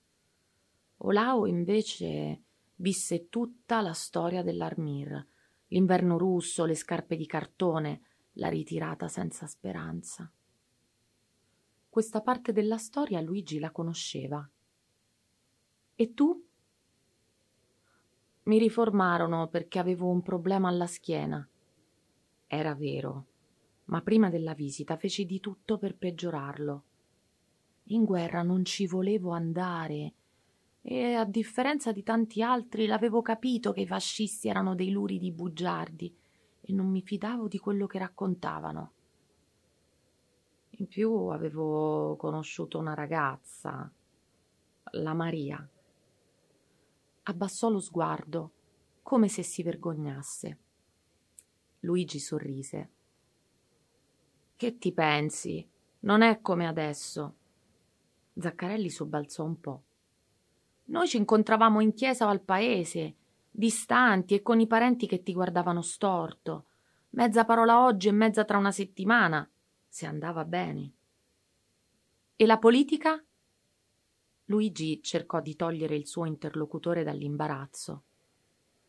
Olao 0.98 1.46
invece 1.46 2.44
visse 2.80 3.28
tutta 3.30 3.82
la 3.82 3.94
storia 3.94 4.44
dell'Armir, 4.44 5.26
l'inverno 5.68 6.18
russo, 6.18 6.66
le 6.66 6.76
scarpe 6.76 7.16
di 7.16 7.26
cartone, 7.26 8.02
la 8.34 8.48
ritirata 8.48 9.08
senza 9.08 9.48
speranza. 9.48 10.32
Questa 11.90 12.22
parte 12.22 12.52
della 12.52 12.78
storia 12.78 13.20
Luigi 13.22 13.60
la 13.60 13.72
conosceva. 13.72 14.48
E 15.96 16.14
tu? 16.14 16.46
Mi 18.44 18.58
riformarono 18.58 19.48
perché 19.50 19.80
avevo 19.80 20.10
un 20.10 20.22
problema 20.22 20.70
alla 20.70 20.88
schiena. 20.88 21.48
Era 22.48 22.74
vero, 22.76 23.26
ma 23.86 24.02
prima 24.02 24.30
della 24.30 24.54
visita 24.54 24.96
feci 24.96 25.26
di 25.26 25.40
tutto 25.40 25.78
per 25.78 25.98
peggiorarlo. 25.98 26.84
In 27.92 28.06
guerra 28.06 28.42
non 28.44 28.64
ci 28.64 28.88
volevo 28.88 29.32
andare 29.32 30.14
e, 30.92 31.14
a 31.14 31.24
differenza 31.24 31.92
di 31.92 32.02
tanti 32.02 32.42
altri, 32.42 32.88
l'avevo 32.88 33.22
capito 33.22 33.72
che 33.72 33.82
i 33.82 33.86
fascisti 33.86 34.48
erano 34.48 34.74
dei 34.74 34.90
luridi 34.90 35.32
bugiardi 35.32 36.12
e 36.62 36.74
non 36.74 36.88
mi 36.88 37.04
fidavo 37.04 37.48
di 37.48 37.60
quello 37.60 37.86
che 37.86 38.00
raccontavano. 38.00 38.94
In 40.70 40.88
più 40.88 41.12
avevo 41.28 42.16
conosciuto 42.16 42.80
una 42.80 42.96
ragazza, 42.96 43.88
la 44.94 45.14
Maria. 45.14 45.70
Abbassò 47.22 47.70
lo 47.70 47.80
sguardo, 47.80 48.52
come 49.04 49.28
se 49.28 49.44
si 49.44 49.62
vergognasse. 49.62 50.58
Luigi 51.82 52.18
sorrise. 52.18 52.90
Che 54.56 54.78
ti 54.80 54.92
pensi? 54.92 55.70
Non 56.00 56.24
è 56.24 56.42
come 56.42 56.66
adesso. 56.66 57.36
Zaccarelli 58.34 58.90
sobbalzò 58.90 59.44
un 59.44 59.60
po'. 59.60 59.84
Noi 60.90 61.08
ci 61.08 61.18
incontravamo 61.18 61.82
in 61.82 61.94
chiesa 61.94 62.26
o 62.26 62.30
al 62.30 62.42
paese, 62.42 63.16
distanti 63.52 64.34
e 64.34 64.42
con 64.42 64.60
i 64.60 64.66
parenti 64.66 65.06
che 65.06 65.22
ti 65.22 65.34
guardavano 65.34 65.82
storto. 65.82 66.66
Mezza 67.12 67.46
parola 67.46 67.84
oggi 67.84 68.08
e 68.08 68.12
mezza 68.12 68.44
tra 68.44 68.58
una 68.58 68.72
settimana, 68.72 69.48
se 69.88 70.06
andava 70.08 70.46
bene. 70.46 70.94
E 72.36 72.46
la 72.46 72.58
politica? 72.58 73.24
Luigi 74.46 75.02
cercò 75.04 75.42
di 75.42 75.56
togliere 75.56 75.96
il 75.96 76.08
suo 76.08 76.26
interlocutore 76.26 77.04
dall'imbarazzo. 77.04 78.04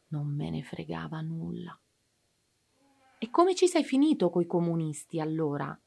Non 0.08 0.26
me 0.26 0.48
ne 0.48 0.62
fregava 0.62 1.20
nulla. 1.20 1.78
E 3.18 3.30
come 3.30 3.54
ci 3.54 3.68
sei 3.68 3.84
finito 3.84 4.30
coi 4.30 4.46
comunisti 4.46 5.20
allora? 5.20 5.78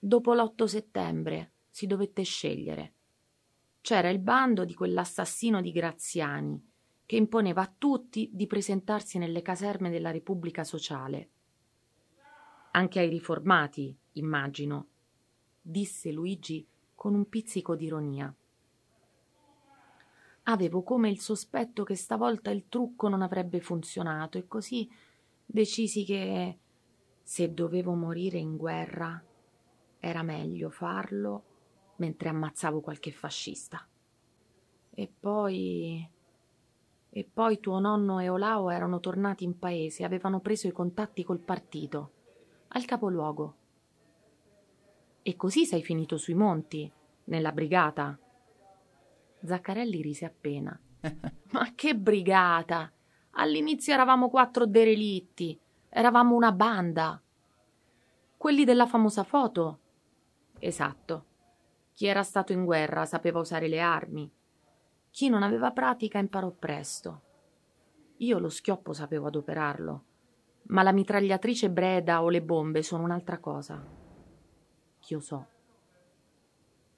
Dopo 0.00 0.34
l'8 0.34 0.64
settembre 0.64 1.52
si 1.70 1.86
dovette 1.86 2.24
scegliere. 2.24 2.94
C'era 3.88 4.10
il 4.10 4.18
bando 4.18 4.66
di 4.66 4.74
quell'assassino 4.74 5.62
di 5.62 5.72
Graziani 5.72 6.62
che 7.06 7.16
imponeva 7.16 7.62
a 7.62 7.74
tutti 7.78 8.28
di 8.30 8.46
presentarsi 8.46 9.16
nelle 9.16 9.40
caserme 9.40 9.88
della 9.88 10.10
Repubblica 10.10 10.62
Sociale. 10.62 11.30
Anche 12.72 12.98
ai 12.98 13.08
riformati, 13.08 13.96
immagino, 14.12 14.88
disse 15.62 16.12
Luigi 16.12 16.66
con 16.94 17.14
un 17.14 17.30
pizzico 17.30 17.76
d'ironia. 17.76 18.30
Avevo 20.42 20.82
come 20.82 21.08
il 21.08 21.20
sospetto 21.20 21.82
che 21.82 21.94
stavolta 21.94 22.50
il 22.50 22.66
trucco 22.68 23.08
non 23.08 23.22
avrebbe 23.22 23.62
funzionato 23.62 24.36
e 24.36 24.46
così 24.46 24.86
decisi 25.46 26.04
che 26.04 26.58
se 27.22 27.54
dovevo 27.54 27.94
morire 27.94 28.36
in 28.36 28.58
guerra 28.58 29.24
era 29.98 30.22
meglio 30.22 30.68
farlo 30.68 31.47
mentre 31.98 32.28
ammazzavo 32.28 32.80
qualche 32.80 33.12
fascista. 33.12 33.86
E 34.90 35.12
poi. 35.20 36.08
E 37.10 37.30
poi 37.32 37.60
tuo 37.60 37.78
nonno 37.78 38.20
e 38.20 38.28
Olao 38.28 38.70
erano 38.70 39.00
tornati 39.00 39.44
in 39.44 39.58
paese, 39.58 40.04
avevano 40.04 40.40
preso 40.40 40.66
i 40.66 40.72
contatti 40.72 41.24
col 41.24 41.40
partito, 41.40 42.12
al 42.68 42.84
capoluogo. 42.84 43.56
E 45.22 45.36
così 45.36 45.64
sei 45.64 45.82
finito 45.82 46.16
sui 46.16 46.34
monti, 46.34 46.90
nella 47.24 47.52
brigata. 47.52 48.18
Zaccarelli 49.42 50.02
rise 50.02 50.26
appena. 50.26 50.78
Ma 51.52 51.72
che 51.74 51.96
brigata! 51.96 52.92
All'inizio 53.32 53.92
eravamo 53.92 54.28
quattro 54.28 54.66
derelitti, 54.66 55.58
eravamo 55.88 56.34
una 56.34 56.52
banda. 56.52 57.20
Quelli 58.36 58.64
della 58.64 58.86
famosa 58.86 59.22
foto? 59.24 59.78
Esatto. 60.58 61.27
Chi 61.98 62.06
era 62.06 62.22
stato 62.22 62.52
in 62.52 62.64
guerra 62.64 63.04
sapeva 63.06 63.40
usare 63.40 63.66
le 63.66 63.80
armi. 63.80 64.32
Chi 65.10 65.28
non 65.28 65.42
aveva 65.42 65.72
pratica 65.72 66.20
imparò 66.20 66.48
presto. 66.52 67.22
Io 68.18 68.38
lo 68.38 68.48
schioppo 68.48 68.92
sapevo 68.92 69.26
adoperarlo, 69.26 70.04
ma 70.66 70.84
la 70.84 70.92
mitragliatrice 70.92 71.70
Breda 71.70 72.22
o 72.22 72.28
le 72.28 72.40
bombe 72.40 72.84
sono 72.84 73.02
un'altra 73.02 73.40
cosa. 73.40 73.84
Chiosò. 75.00 75.44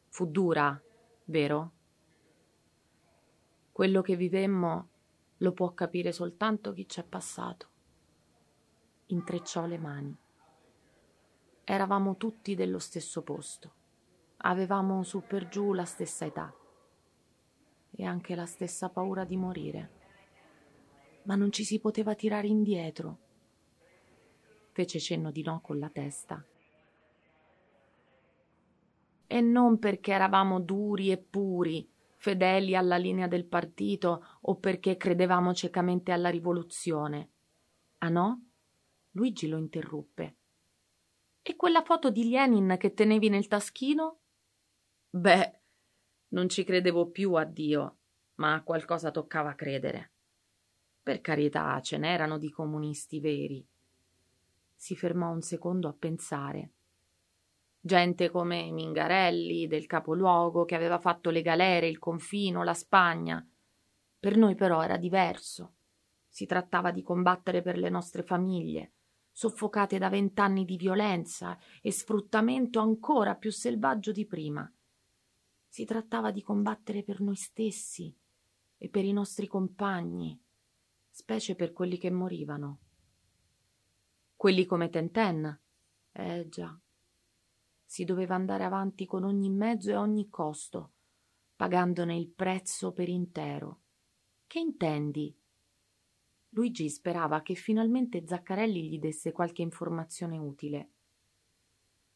Fu 0.08 0.26
dura, 0.26 0.78
vero? 1.24 1.72
Quello 3.72 4.02
che 4.02 4.16
vivemmo 4.16 4.88
lo 5.38 5.52
può 5.52 5.72
capire 5.72 6.12
soltanto 6.12 6.74
chi 6.74 6.84
c'è 6.84 7.04
passato. 7.04 7.68
Intrecciò 9.06 9.64
le 9.64 9.78
mani. 9.78 10.14
Eravamo 11.64 12.18
tutti 12.18 12.54
dello 12.54 12.78
stesso 12.78 13.22
posto. 13.22 13.78
Avevamo 14.42 15.02
su 15.02 15.22
per 15.26 15.48
giù 15.48 15.74
la 15.74 15.84
stessa 15.84 16.24
età 16.24 16.54
e 17.90 18.04
anche 18.04 18.34
la 18.34 18.46
stessa 18.46 18.88
paura 18.88 19.24
di 19.24 19.36
morire. 19.36 19.90
Ma 21.24 21.34
non 21.34 21.52
ci 21.52 21.64
si 21.64 21.78
poteva 21.78 22.14
tirare 22.14 22.46
indietro. 22.46 23.18
Fece 24.72 24.98
cenno 24.98 25.30
di 25.30 25.42
no 25.42 25.60
con 25.60 25.78
la 25.78 25.90
testa. 25.90 26.42
E 29.26 29.40
non 29.42 29.78
perché 29.78 30.12
eravamo 30.12 30.58
duri 30.60 31.10
e 31.10 31.18
puri, 31.18 31.86
fedeli 32.16 32.74
alla 32.74 32.96
linea 32.96 33.26
del 33.26 33.44
partito 33.44 34.38
o 34.40 34.56
perché 34.56 34.96
credevamo 34.96 35.52
ciecamente 35.52 36.12
alla 36.12 36.30
rivoluzione. 36.30 37.30
Ah 37.98 38.08
no? 38.08 38.46
Luigi 39.10 39.48
lo 39.48 39.58
interruppe. 39.58 40.36
E 41.42 41.56
quella 41.56 41.82
foto 41.82 42.10
di 42.10 42.30
Lenin 42.30 42.76
che 42.78 42.94
tenevi 42.94 43.28
nel 43.28 43.46
taschino? 43.46 44.19
Beh, 45.10 45.60
non 46.28 46.48
ci 46.48 46.64
credevo 46.64 47.10
più 47.10 47.34
a 47.34 47.44
Dio, 47.44 47.98
ma 48.36 48.54
a 48.54 48.62
qualcosa 48.62 49.10
toccava 49.10 49.54
credere. 49.54 50.12
Per 51.02 51.20
carità, 51.20 51.80
ce 51.80 51.98
n'erano 51.98 52.38
di 52.38 52.50
comunisti 52.50 53.20
veri. 53.20 53.66
Si 54.74 54.96
fermò 54.96 55.30
un 55.30 55.42
secondo 55.42 55.88
a 55.88 55.92
pensare 55.92 56.72
gente 57.82 58.28
come 58.28 58.70
Mingarelli 58.70 59.66
del 59.66 59.86
capoluogo 59.86 60.66
che 60.66 60.74
aveva 60.74 60.98
fatto 60.98 61.30
le 61.30 61.40
galere, 61.40 61.88
il 61.88 61.98
confino, 61.98 62.62
la 62.62 62.74
Spagna. 62.74 63.46
Per 64.18 64.36
noi 64.36 64.54
però 64.54 64.82
era 64.82 64.98
diverso. 64.98 65.74
Si 66.28 66.44
trattava 66.44 66.90
di 66.90 67.02
combattere 67.02 67.62
per 67.62 67.78
le 67.78 67.88
nostre 67.88 68.22
famiglie, 68.22 68.92
soffocate 69.32 69.98
da 69.98 70.10
vent'anni 70.10 70.64
di 70.64 70.76
violenza 70.76 71.58
e 71.80 71.90
sfruttamento 71.90 72.80
ancora 72.80 73.34
più 73.34 73.50
selvaggio 73.50 74.12
di 74.12 74.26
prima. 74.26 74.70
Si 75.70 75.84
trattava 75.84 76.32
di 76.32 76.42
combattere 76.42 77.04
per 77.04 77.20
noi 77.20 77.36
stessi 77.36 78.12
e 78.76 78.88
per 78.88 79.04
i 79.04 79.12
nostri 79.12 79.46
compagni, 79.46 80.36
specie 81.08 81.54
per 81.54 81.72
quelli 81.72 81.96
che 81.96 82.10
morivano. 82.10 82.80
Quelli 84.34 84.66
come 84.66 84.90
Tenten. 84.90 85.60
Eh 86.10 86.48
già. 86.48 86.76
Si 87.84 88.04
doveva 88.04 88.34
andare 88.34 88.64
avanti 88.64 89.06
con 89.06 89.22
ogni 89.22 89.48
mezzo 89.48 89.90
e 89.90 89.96
ogni 89.96 90.28
costo, 90.28 90.90
pagandone 91.54 92.16
il 92.16 92.26
prezzo 92.26 92.90
per 92.90 93.08
intero. 93.08 93.80
Che 94.48 94.58
intendi? 94.58 95.32
Luigi 96.48 96.90
sperava 96.90 97.42
che 97.42 97.54
finalmente 97.54 98.26
Zaccarelli 98.26 98.88
gli 98.88 98.98
desse 98.98 99.30
qualche 99.30 99.62
informazione 99.62 100.36
utile. 100.36 100.90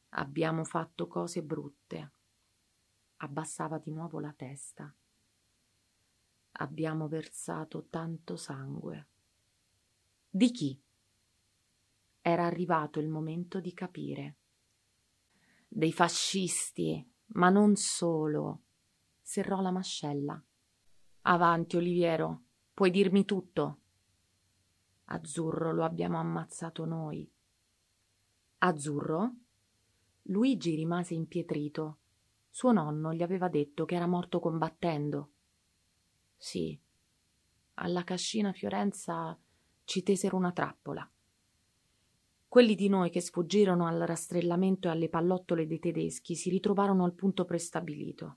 Abbiamo 0.09 0.65
fatto 0.65 1.07
cose 1.07 1.41
brutte. 1.45 2.11
Abbassava 3.25 3.79
di 3.79 3.91
nuovo 3.91 4.21
la 4.21 4.35
testa. 4.37 4.95
Abbiamo 6.57 7.09
versato 7.09 7.87
tanto 7.89 8.37
sangue. 8.37 9.09
Di 10.29 10.51
chi? 10.51 10.79
Era 12.21 12.45
arrivato 12.45 13.01
il 13.01 13.09
momento 13.09 13.61
di 13.61 13.73
capire. 13.73 14.37
Dei 15.67 15.91
fascisti, 15.91 17.03
ma 17.29 17.49
non 17.49 17.77
solo. 17.77 18.65
Serrò 19.23 19.63
la 19.63 19.71
mascella. 19.71 20.45
Avanti, 21.23 21.77
Oliviero, 21.77 22.43
puoi 22.75 22.91
dirmi 22.91 23.25
tutto. 23.25 23.81
Azzurro 25.07 25.73
lo 25.73 25.85
abbiamo 25.85 26.19
ammazzato 26.19 26.85
noi. 26.85 27.27
Azzurro? 28.59 29.35
Luigi 30.25 30.75
rimase 30.75 31.15
impietrito. 31.15 32.01
Suo 32.55 32.71
nonno 32.71 33.13
gli 33.13 33.23
aveva 33.25 33.49
detto 33.49 33.85
che 33.85 33.97
era 33.97 34.07
morto 34.07 34.39
combattendo. 34.39 35.33
Sì, 36.37 36.79
alla 37.75 38.05
cascina 38.05 38.53
Fiorenza 38.53 39.37
ci 39.83 40.05
tesero 40.05 40.37
una 40.37 40.53
trappola. 40.53 41.11
Quelli 42.47 42.77
di 42.77 42.89
noi 42.89 43.11
che 43.11 43.21
sfuggirono 43.21 43.89
al 43.89 43.99
rastrellamento 44.03 44.87
e 44.87 44.93
alle 44.93 45.09
pallottole 45.09 45.67
dei 45.67 45.81
tedeschi 45.81 46.37
si 46.37 46.49
ritrovarono 46.49 47.03
al 47.03 47.15
punto 47.15 47.45
prestabilito. 47.45 48.37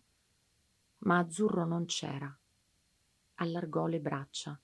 Ma 1.02 1.20
Azzurro 1.20 1.68
non 1.68 1.86
c'era. 1.86 2.36
Allargò 3.36 3.86
le 3.86 4.00
braccia. 4.00 4.60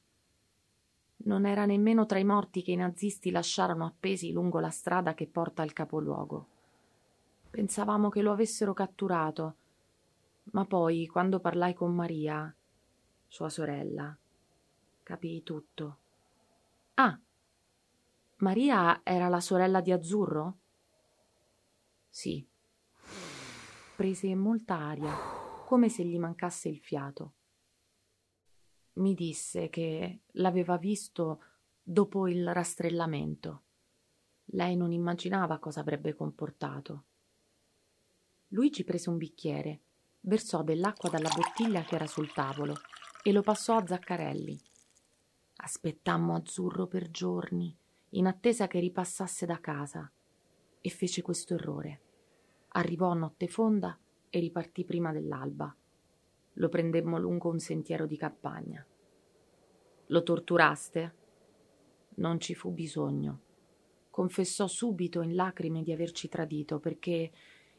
Non 1.25 1.45
era 1.45 1.67
nemmeno 1.67 2.07
tra 2.07 2.17
i 2.17 2.23
morti 2.23 2.63
che 2.63 2.71
i 2.71 2.75
nazisti 2.75 3.29
lasciarono 3.29 3.85
appesi 3.85 4.31
lungo 4.31 4.59
la 4.59 4.71
strada 4.71 5.13
che 5.13 5.27
porta 5.27 5.61
al 5.61 5.73
capoluogo. 5.73 6.52
Pensavamo 7.53 8.09
che 8.09 8.23
lo 8.23 8.31
avessero 8.31 8.73
catturato, 8.73 9.57
ma 10.53 10.65
poi, 10.65 11.05
quando 11.05 11.39
parlai 11.39 11.75
con 11.75 11.93
Maria, 11.93 12.51
sua 13.27 13.47
sorella, 13.47 14.17
capii 15.03 15.43
tutto. 15.43 15.97
Ah, 16.95 17.15
Maria 18.37 19.01
era 19.03 19.27
la 19.27 19.39
sorella 19.39 19.81
di 19.81 19.91
Azzurro? 19.91 20.57
Sì. 22.09 22.43
Prese 23.97 24.33
molta 24.33 24.77
aria, 24.77 25.13
come 25.67 25.89
se 25.89 26.03
gli 26.03 26.17
mancasse 26.17 26.69
il 26.69 26.79
fiato. 26.79 27.33
Mi 28.93 29.13
disse 29.13 29.69
che 29.69 30.21
l'aveva 30.31 30.77
visto 30.77 31.43
dopo 31.83 32.27
il 32.27 32.51
rastrellamento. 32.51 33.61
Lei 34.45 34.75
non 34.75 34.91
immaginava 34.91 35.59
cosa 35.59 35.81
avrebbe 35.81 36.15
comportato. 36.15 37.03
Luigi 38.53 38.83
prese 38.83 39.09
un 39.09 39.17
bicchiere, 39.17 39.81
versò 40.21 40.61
dell'acqua 40.61 41.09
dalla 41.09 41.31
bottiglia 41.35 41.81
che 41.81 41.95
era 41.95 42.05
sul 42.05 42.31
tavolo 42.31 42.75
e 43.23 43.31
lo 43.31 43.41
passò 43.41 43.77
a 43.77 43.85
Zaccarelli. 43.85 44.59
Aspettammo 45.55 46.35
Azzurro 46.35 46.85
per 46.85 47.09
giorni, 47.09 47.75
in 48.09 48.27
attesa 48.27 48.67
che 48.67 48.79
ripassasse 48.79 49.47
da 49.47 49.59
casa, 49.59 50.11
e 50.79 50.89
fece 50.89 51.23
questo 51.23 51.55
errore. 51.55 52.01
Arrivò 52.75 53.09
a 53.09 53.15
notte 53.15 53.47
fonda 53.47 53.97
e 54.29 54.39
ripartì 54.39 54.85
prima 54.85 55.11
dell'alba. 55.11 55.75
Lo 56.53 56.69
prendemmo 56.69 57.17
lungo 57.17 57.49
un 57.49 57.59
sentiero 57.59 58.05
di 58.05 58.17
campagna. 58.17 58.85
Lo 60.07 60.21
torturaste? 60.21 61.15
Non 62.15 62.39
ci 62.39 62.53
fu 62.53 62.69
bisogno. 62.69 63.41
Confessò 64.11 64.67
subito 64.67 65.21
in 65.21 65.33
lacrime 65.33 65.81
di 65.81 65.91
averci 65.91 66.29
tradito 66.29 66.77
perché 66.79 67.31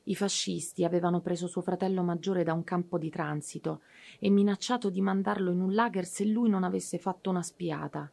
i 0.05 0.15
fascisti 0.15 0.85
avevano 0.85 1.21
preso 1.21 1.47
suo 1.47 1.63
fratello 1.63 2.03
maggiore 2.03 2.45
da 2.45 2.53
un 2.53 2.63
campo 2.63 2.99
di 2.99 3.09
transito 3.09 3.83
e 4.19 4.29
minacciato 4.29 4.91
di 4.91 5.01
mandarlo 5.01 5.51
in 5.51 5.61
un 5.61 5.73
lager 5.73 6.05
se 6.05 6.27
lui 6.27 6.51
non 6.51 6.63
avesse 6.63 6.99
fatto 6.99 7.31
una 7.31 7.43
spiata. 7.43 8.11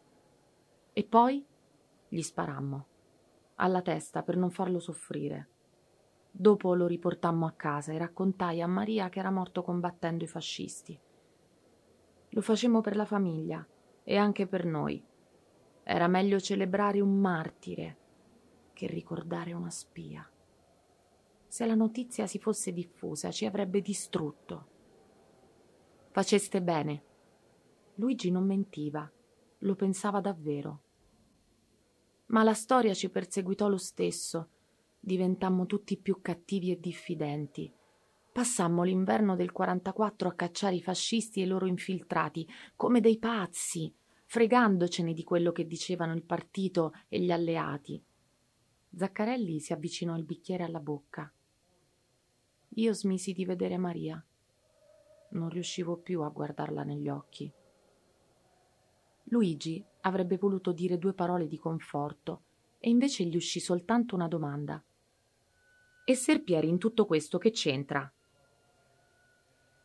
E 0.93 1.03
poi 1.03 1.45
gli 2.07 2.21
sparammo 2.21 2.85
alla 3.55 3.81
testa 3.81 4.23
per 4.23 4.37
non 4.37 4.51
farlo 4.51 4.79
soffrire. 4.79 5.47
Dopo 6.31 6.73
lo 6.75 6.87
riportammo 6.87 7.45
a 7.45 7.51
casa 7.51 7.91
e 7.91 7.97
raccontai 7.97 8.61
a 8.61 8.67
Maria 8.67 9.09
che 9.09 9.19
era 9.19 9.29
morto 9.29 9.61
combattendo 9.61 10.23
i 10.23 10.27
fascisti. 10.27 10.97
Lo 12.29 12.41
facemmo 12.41 12.79
per 12.79 12.95
la 12.95 13.05
famiglia 13.05 13.65
e 14.03 14.15
anche 14.15 14.47
per 14.47 14.63
noi. 14.63 15.03
Era 15.83 16.07
meglio 16.07 16.39
celebrare 16.39 17.01
un 17.01 17.19
martire 17.19 17.97
che 18.71 18.87
ricordare 18.87 19.51
una 19.51 19.69
spia. 19.69 20.30
Se 21.51 21.65
la 21.65 21.75
notizia 21.75 22.27
si 22.27 22.39
fosse 22.39 22.71
diffusa, 22.71 23.29
ci 23.29 23.45
avrebbe 23.45 23.81
distrutto. 23.81 24.67
Faceste 26.11 26.61
bene. 26.61 27.03
Luigi 27.95 28.31
non 28.31 28.45
mentiva, 28.45 29.11
lo 29.57 29.75
pensava 29.75 30.21
davvero. 30.21 30.83
Ma 32.27 32.43
la 32.43 32.53
storia 32.53 32.93
ci 32.93 33.09
perseguitò 33.09 33.67
lo 33.67 33.75
stesso. 33.75 34.47
Diventammo 34.97 35.65
tutti 35.65 35.97
più 35.97 36.21
cattivi 36.21 36.71
e 36.71 36.79
diffidenti. 36.79 37.69
Passammo 38.31 38.83
l'inverno 38.83 39.35
del 39.35 39.51
44 39.51 40.29
a 40.29 40.33
cacciare 40.33 40.75
i 40.75 40.81
fascisti 40.81 41.41
e 41.41 41.43
i 41.43 41.47
loro 41.47 41.65
infiltrati, 41.65 42.47
come 42.77 43.01
dei 43.01 43.17
pazzi, 43.17 43.93
fregandocene 44.23 45.11
di 45.11 45.25
quello 45.25 45.51
che 45.51 45.67
dicevano 45.67 46.13
il 46.13 46.23
partito 46.23 46.93
e 47.09 47.19
gli 47.19 47.29
alleati. 47.29 48.01
Zaccarelli 48.95 49.59
si 49.59 49.73
avvicinò 49.73 50.15
il 50.15 50.23
bicchiere 50.23 50.63
alla 50.63 50.79
bocca. 50.79 51.29
Io 52.75 52.93
smisi 52.93 53.33
di 53.33 53.43
vedere 53.43 53.77
Maria. 53.77 54.23
Non 55.31 55.49
riuscivo 55.49 55.97
più 55.97 56.21
a 56.21 56.29
guardarla 56.29 56.83
negli 56.83 57.09
occhi. 57.09 57.51
Luigi 59.23 59.83
avrebbe 60.01 60.37
voluto 60.37 60.71
dire 60.71 60.97
due 60.97 61.13
parole 61.13 61.47
di 61.47 61.57
conforto 61.57 62.43
e 62.79 62.89
invece 62.89 63.25
gli 63.25 63.35
uscì 63.35 63.59
soltanto 63.59 64.15
una 64.15 64.29
domanda. 64.29 64.81
E 66.05 66.15
Serpieri 66.15 66.69
in 66.69 66.77
tutto 66.77 67.05
questo 67.05 67.37
che 67.37 67.51
c'entra? 67.51 68.09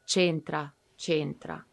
C'entra, 0.05 0.73
c'entra. 0.95 1.67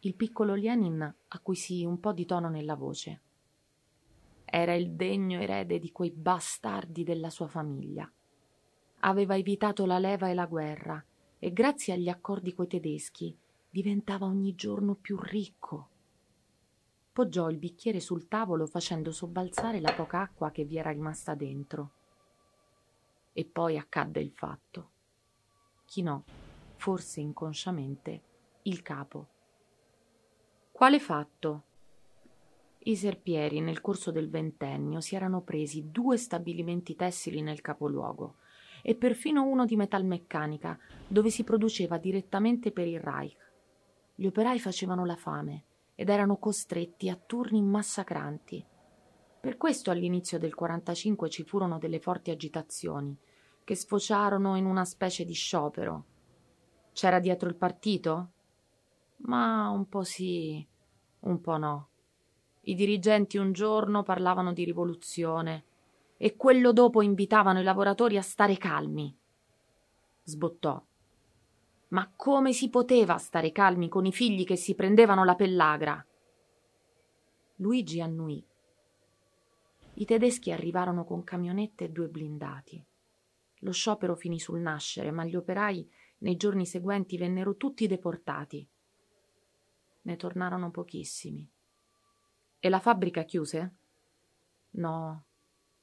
Il 0.00 0.14
piccolo 0.14 0.54
Lenin 0.54 1.14
acquisì 1.28 1.84
un 1.84 2.00
po' 2.00 2.14
di 2.14 2.24
tono 2.24 2.48
nella 2.48 2.74
voce. 2.74 3.20
Era 4.46 4.72
il 4.72 4.92
degno 4.92 5.40
erede 5.40 5.78
di 5.78 5.92
quei 5.92 6.10
bastardi 6.10 7.04
della 7.04 7.28
sua 7.28 7.48
famiglia 7.48 8.10
aveva 9.06 9.36
evitato 9.36 9.86
la 9.86 9.98
leva 9.98 10.28
e 10.28 10.34
la 10.34 10.46
guerra 10.46 11.02
e 11.38 11.52
grazie 11.52 11.94
agli 11.94 12.08
accordi 12.08 12.52
coi 12.52 12.66
tedeschi 12.66 13.36
diventava 13.70 14.26
ogni 14.26 14.54
giorno 14.56 14.94
più 14.94 15.16
ricco. 15.20 15.88
Poggiò 17.12 17.48
il 17.48 17.56
bicchiere 17.56 18.00
sul 18.00 18.26
tavolo 18.26 18.66
facendo 18.66 19.12
sobbalzare 19.12 19.80
la 19.80 19.92
poca 19.92 20.22
acqua 20.22 20.50
che 20.50 20.64
vi 20.64 20.76
era 20.76 20.90
rimasta 20.90 21.34
dentro. 21.34 21.90
E 23.32 23.44
poi 23.44 23.78
accadde 23.78 24.20
il 24.20 24.32
fatto. 24.32 24.90
Chinò, 25.84 26.20
forse 26.74 27.20
inconsciamente, 27.20 28.22
il 28.62 28.82
capo. 28.82 29.26
Quale 30.72 30.98
fatto? 30.98 31.62
I 32.78 32.96
serpieri 32.96 33.60
nel 33.60 33.80
corso 33.80 34.10
del 34.10 34.28
ventennio 34.28 35.00
si 35.00 35.14
erano 35.14 35.42
presi 35.42 35.90
due 35.90 36.16
stabilimenti 36.16 36.96
tessili 36.96 37.40
nel 37.40 37.60
capoluogo 37.60 38.36
e 38.88 38.94
perfino 38.94 39.42
uno 39.42 39.64
di 39.64 39.74
metalmeccanica, 39.74 40.78
dove 41.08 41.28
si 41.28 41.42
produceva 41.42 41.98
direttamente 41.98 42.70
per 42.70 42.86
il 42.86 43.00
Reich. 43.00 43.52
Gli 44.14 44.26
operai 44.26 44.60
facevano 44.60 45.04
la 45.04 45.16
fame 45.16 45.64
ed 45.96 46.08
erano 46.08 46.36
costretti 46.36 47.08
a 47.08 47.16
turni 47.16 47.60
massacranti. 47.62 48.64
Per 49.40 49.56
questo 49.56 49.90
all'inizio 49.90 50.38
del 50.38 50.54
45 50.54 51.28
ci 51.28 51.42
furono 51.42 51.78
delle 51.78 51.98
forti 51.98 52.30
agitazioni, 52.30 53.18
che 53.64 53.74
sfociarono 53.74 54.54
in 54.54 54.66
una 54.66 54.84
specie 54.84 55.24
di 55.24 55.34
sciopero. 55.34 56.04
C'era 56.92 57.18
dietro 57.18 57.48
il 57.48 57.56
partito? 57.56 58.30
Ma 59.22 59.68
un 59.68 59.88
po' 59.88 60.04
sì, 60.04 60.64
un 61.22 61.40
po' 61.40 61.56
no. 61.56 61.88
I 62.60 62.76
dirigenti 62.76 63.36
un 63.36 63.50
giorno 63.50 64.04
parlavano 64.04 64.52
di 64.52 64.62
rivoluzione, 64.62 65.64
e 66.16 66.36
quello 66.36 66.72
dopo 66.72 67.02
invitavano 67.02 67.60
i 67.60 67.64
lavoratori 67.64 68.16
a 68.16 68.22
stare 68.22 68.56
calmi. 68.56 69.16
Sbottò. 70.22 70.82
Ma 71.88 72.12
come 72.16 72.52
si 72.52 72.68
poteva 72.68 73.16
stare 73.18 73.52
calmi 73.52 73.88
con 73.88 74.06
i 74.06 74.12
figli 74.12 74.44
che 74.44 74.56
si 74.56 74.74
prendevano 74.74 75.24
la 75.24 75.34
pellagra? 75.34 76.04
Luigi 77.56 78.00
annuì. 78.00 78.44
I 79.94 80.04
tedeschi 80.04 80.50
arrivarono 80.50 81.04
con 81.04 81.22
camionette 81.22 81.84
e 81.84 81.90
due 81.90 82.08
blindati. 82.08 82.84
Lo 83.60 83.72
sciopero 83.72 84.14
finì 84.14 84.38
sul 84.38 84.60
nascere, 84.60 85.10
ma 85.10 85.24
gli 85.24 85.36
operai 85.36 85.88
nei 86.18 86.36
giorni 86.36 86.66
seguenti 86.66 87.16
vennero 87.16 87.56
tutti 87.56 87.86
deportati. 87.86 88.68
Ne 90.02 90.16
tornarono 90.16 90.70
pochissimi. 90.70 91.48
E 92.58 92.68
la 92.68 92.80
fabbrica 92.80 93.22
chiuse? 93.22 93.74
No, 94.70 95.24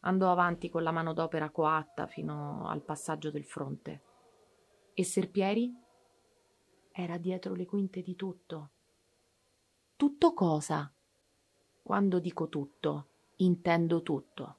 andò 0.05 0.31
avanti 0.31 0.69
con 0.69 0.83
la 0.83 0.91
manodopera 0.91 1.49
coatta 1.49 2.07
fino 2.07 2.67
al 2.67 2.81
passaggio 2.81 3.31
del 3.31 3.45
fronte. 3.45 4.01
E 4.93 5.03
Serpieri? 5.03 5.73
Era 6.91 7.17
dietro 7.17 7.55
le 7.55 7.65
quinte 7.65 8.01
di 8.01 8.15
tutto. 8.15 8.69
Tutto 9.95 10.33
cosa? 10.33 10.91
Quando 11.81 12.19
dico 12.19 12.49
tutto, 12.49 13.07
intendo 13.37 14.01
tutto. 14.01 14.57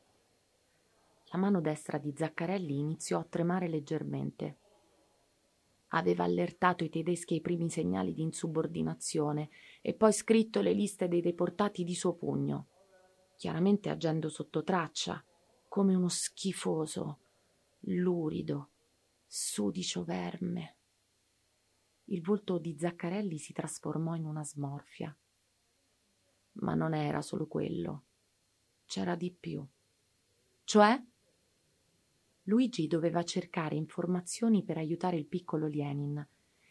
La 1.27 1.39
mano 1.39 1.61
destra 1.61 1.99
di 1.99 2.13
Zaccarelli 2.17 2.79
iniziò 2.79 3.19
a 3.19 3.27
tremare 3.29 3.69
leggermente. 3.69 4.59
Aveva 5.89 6.25
allertato 6.25 6.83
i 6.85 6.89
tedeschi 6.89 7.35
ai 7.35 7.41
primi 7.41 7.69
segnali 7.71 8.15
di 8.15 8.23
insubordinazione 8.23 9.51
e 9.81 9.95
poi 9.95 10.13
scritto 10.13 10.61
le 10.61 10.73
liste 10.73 11.07
dei 11.07 11.21
deportati 11.21 11.85
di 11.85 11.95
suo 11.95 12.15
pugno, 12.15 12.69
chiaramente 13.37 13.91
agendo 13.91 14.29
sotto 14.29 14.65
traccia, 14.65 15.25
come 15.75 15.97
uno 15.97 16.09
schifoso, 16.09 17.19
lurido, 17.81 18.69
sudicio 19.27 20.05
verme. 20.05 20.77
Il 22.05 22.23
volto 22.23 22.59
di 22.59 22.77
Zaccarelli 22.79 23.39
si 23.39 23.53
trasformò 23.53 24.15
in 24.15 24.25
una 24.25 24.45
smorfia. 24.45 25.13
Ma 26.53 26.75
non 26.75 26.95
era 26.95 27.21
solo 27.23 27.49
quello. 27.49 28.05
C'era 28.87 29.17
di 29.17 29.33
più. 29.33 29.67
Cioè? 30.63 31.03
Luigi 32.45 32.87
doveva 32.87 33.25
cercare 33.25 33.75
informazioni 33.75 34.63
per 34.63 34.77
aiutare 34.77 35.17
il 35.17 35.27
piccolo 35.27 35.67
Lenin 35.67 36.19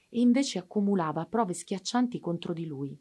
e 0.07 0.19
invece 0.21 0.59
accumulava 0.59 1.25
prove 1.25 1.51
schiaccianti 1.51 2.21
contro 2.21 2.53
di 2.53 2.65
lui. 2.65 2.97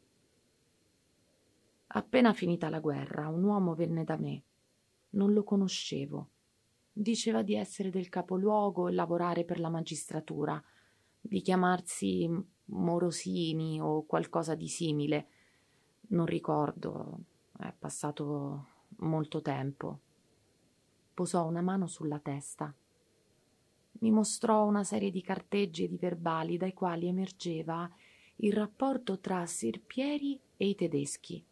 Appena 1.95 2.33
finita 2.33 2.67
la 2.67 2.81
guerra, 2.81 3.29
un 3.29 3.45
uomo 3.45 3.73
venne 3.73 4.03
da 4.03 4.17
me 4.17 4.43
non 5.13 5.33
lo 5.33 5.43
conoscevo. 5.43 6.29
Diceva 6.91 7.41
di 7.41 7.55
essere 7.55 7.89
del 7.89 8.09
capoluogo 8.09 8.87
e 8.87 8.93
lavorare 8.93 9.43
per 9.43 9.59
la 9.59 9.69
magistratura, 9.69 10.61
di 11.19 11.41
chiamarsi 11.41 12.29
Morosini 12.65 13.81
o 13.81 14.05
qualcosa 14.05 14.55
di 14.55 14.67
simile. 14.67 15.27
Non 16.09 16.25
ricordo, 16.25 17.19
è 17.57 17.73
passato 17.77 18.67
molto 18.97 19.41
tempo. 19.41 19.99
Posò 21.13 21.45
una 21.45 21.61
mano 21.61 21.87
sulla 21.87 22.19
testa. 22.19 22.73
Mi 23.99 24.11
mostrò 24.11 24.65
una 24.65 24.83
serie 24.83 25.11
di 25.11 25.21
carteggi 25.21 25.85
e 25.85 25.87
di 25.87 25.97
verbali 25.97 26.57
dai 26.57 26.73
quali 26.73 27.07
emergeva 27.07 27.89
il 28.37 28.53
rapporto 28.53 29.19
tra 29.19 29.45
Serpieri 29.45 30.39
e 30.57 30.67
i 30.67 30.75
tedeschi 30.75 31.43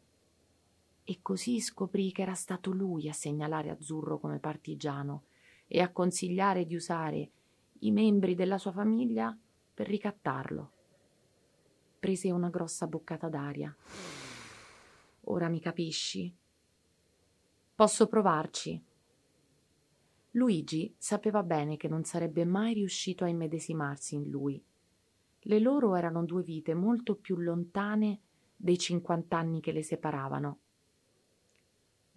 e 1.12 1.20
così 1.22 1.60
scoprì 1.60 2.14
che 2.14 2.22
era 2.22 2.34
stato 2.34 2.72
lui 2.72 3.10
a 3.10 3.14
segnalare 3.14 3.70
Azzurro 3.70 4.18
come 4.18 4.40
partigiano 4.40 5.26
e 5.68 5.82
a 5.82 5.92
consigliare 5.92 6.66
di 6.66 6.74
usare 6.74 7.32
i 7.80 7.92
membri 7.92 8.34
della 8.34 8.58
sua 8.58 8.72
famiglia 8.72 9.38
per 9.74 9.88
ricattarlo. 9.88 10.72
Prese 12.00 12.32
una 12.32 12.50
grossa 12.50 12.88
boccata 12.88 13.28
d'aria. 13.28 13.76
Ora 15.26 15.50
mi 15.50 15.60
capisci? 15.60 16.34
Posso 17.76 18.08
provarci. 18.08 18.82
Luigi 20.32 20.96
sapeva 20.98 21.44
bene 21.44 21.76
che 21.76 21.90
non 21.90 22.06
sarebbe 22.06 22.46
mai 22.46 22.74
riuscito 22.74 23.26
a 23.26 23.28
immedesimarsi 23.28 24.16
in 24.16 24.30
lui. 24.30 24.64
Le 25.42 25.60
loro 25.60 25.94
erano 25.96 26.24
due 26.24 26.42
vite 26.42 26.74
molto 26.74 27.16
più 27.16 27.36
lontane 27.36 28.22
dei 28.56 28.78
cinquant'anni 28.78 29.60
che 29.60 29.74
le 29.74 29.84
separavano 29.84 30.60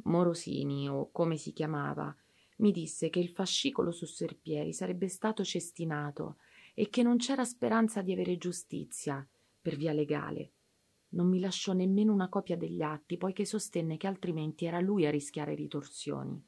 Morosini, 0.04 0.88
o 0.88 1.10
come 1.10 1.36
si 1.36 1.52
chiamava, 1.52 2.14
mi 2.56 2.72
disse 2.72 3.10
che 3.10 3.18
il 3.18 3.30
fascicolo 3.30 3.90
su 3.90 4.06
Serpieri 4.06 4.72
sarebbe 4.72 5.08
stato 5.08 5.44
cestinato 5.44 6.36
e 6.74 6.88
che 6.88 7.02
non 7.02 7.16
c'era 7.16 7.44
speranza 7.44 8.02
di 8.02 8.12
avere 8.12 8.36
giustizia 8.36 9.26
per 9.60 9.76
via 9.76 9.92
legale. 9.92 10.52
Non 11.10 11.28
mi 11.28 11.40
lasciò 11.40 11.72
nemmeno 11.72 12.12
una 12.12 12.28
copia 12.28 12.56
degli 12.56 12.82
atti, 12.82 13.16
poiché 13.16 13.44
sostenne 13.44 13.96
che 13.96 14.06
altrimenti 14.06 14.66
era 14.66 14.80
lui 14.80 15.06
a 15.06 15.10
rischiare 15.10 15.54
ritorsioni. 15.54 16.42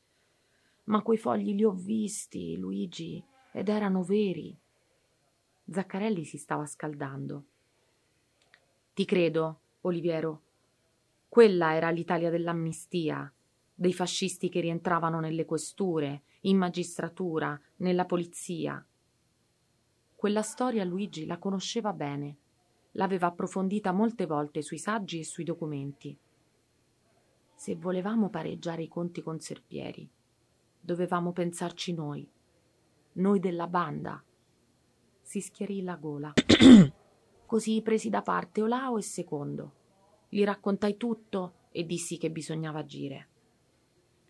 Ma 0.85 1.03
quei 1.03 1.19
fogli 1.19 1.55
li 1.55 1.65
ho 1.65 1.73
visti, 1.73 2.57
Luigi, 2.57 3.23
ed 3.53 3.69
erano 3.69 4.03
veri. 4.03 4.57
Zaccarelli 5.69 6.25
si 6.25 6.37
stava 6.37 6.67
scaldando. 6.67 7.45
Ti 8.93 9.05
credo, 9.05 9.61
Oliviero. 9.83 10.43
Quella 11.29 11.75
era 11.75 11.91
l'Italia 11.91 12.31
dell'amnistia 12.31 13.33
dei 13.79 13.93
fascisti 13.93 14.49
che 14.49 14.61
rientravano 14.61 15.21
nelle 15.21 15.45
questure, 15.45 16.23
in 16.43 16.57
magistratura, 16.57 17.61
nella 17.77 18.07
polizia. 18.07 18.85
Quella 20.15 20.43
storia 20.43 20.83
Luigi 20.83 21.27
la 21.27 21.39
conosceva 21.39 21.93
bene, 21.93 22.39
l'aveva 22.93 23.27
approfondita 23.27 23.93
molte 23.93 24.25
volte 24.25 24.63
sui 24.63 24.79
saggi 24.79 25.21
e 25.21 25.25
sui 25.25 25.45
documenti. 25.45 26.19
Se 27.55 27.77
volevamo 27.77 28.31
pareggiare 28.31 28.83
i 28.83 28.89
conti 28.89 29.21
con 29.21 29.39
Serpieri, 29.41 30.09
dovevamo 30.81 31.33
pensarci 31.33 31.93
noi, 31.93 32.27
noi 33.13 33.41
della 33.41 33.67
banda. 33.67 34.23
Si 35.21 35.41
schiarì 35.41 35.83
la 35.83 35.97
gola. 35.97 36.33
Così 37.47 37.83
presi 37.83 38.09
da 38.09 38.23
parte 38.23 38.63
Olao 38.63 38.97
e 38.97 39.03
Secondo. 39.03 39.75
Gli 40.29 40.45
raccontai 40.45 40.97
tutto 40.97 41.69
e 41.71 41.85
dissi 41.85 42.17
che 42.17 42.31
bisognava 42.31 42.79
agire. 42.79 43.29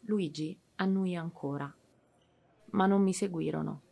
Luigi 0.07 0.57
annuì 0.77 1.17
ancora. 1.17 1.73
Ma 2.71 2.87
non 2.87 3.03
mi 3.03 3.13
seguirono. 3.13 3.83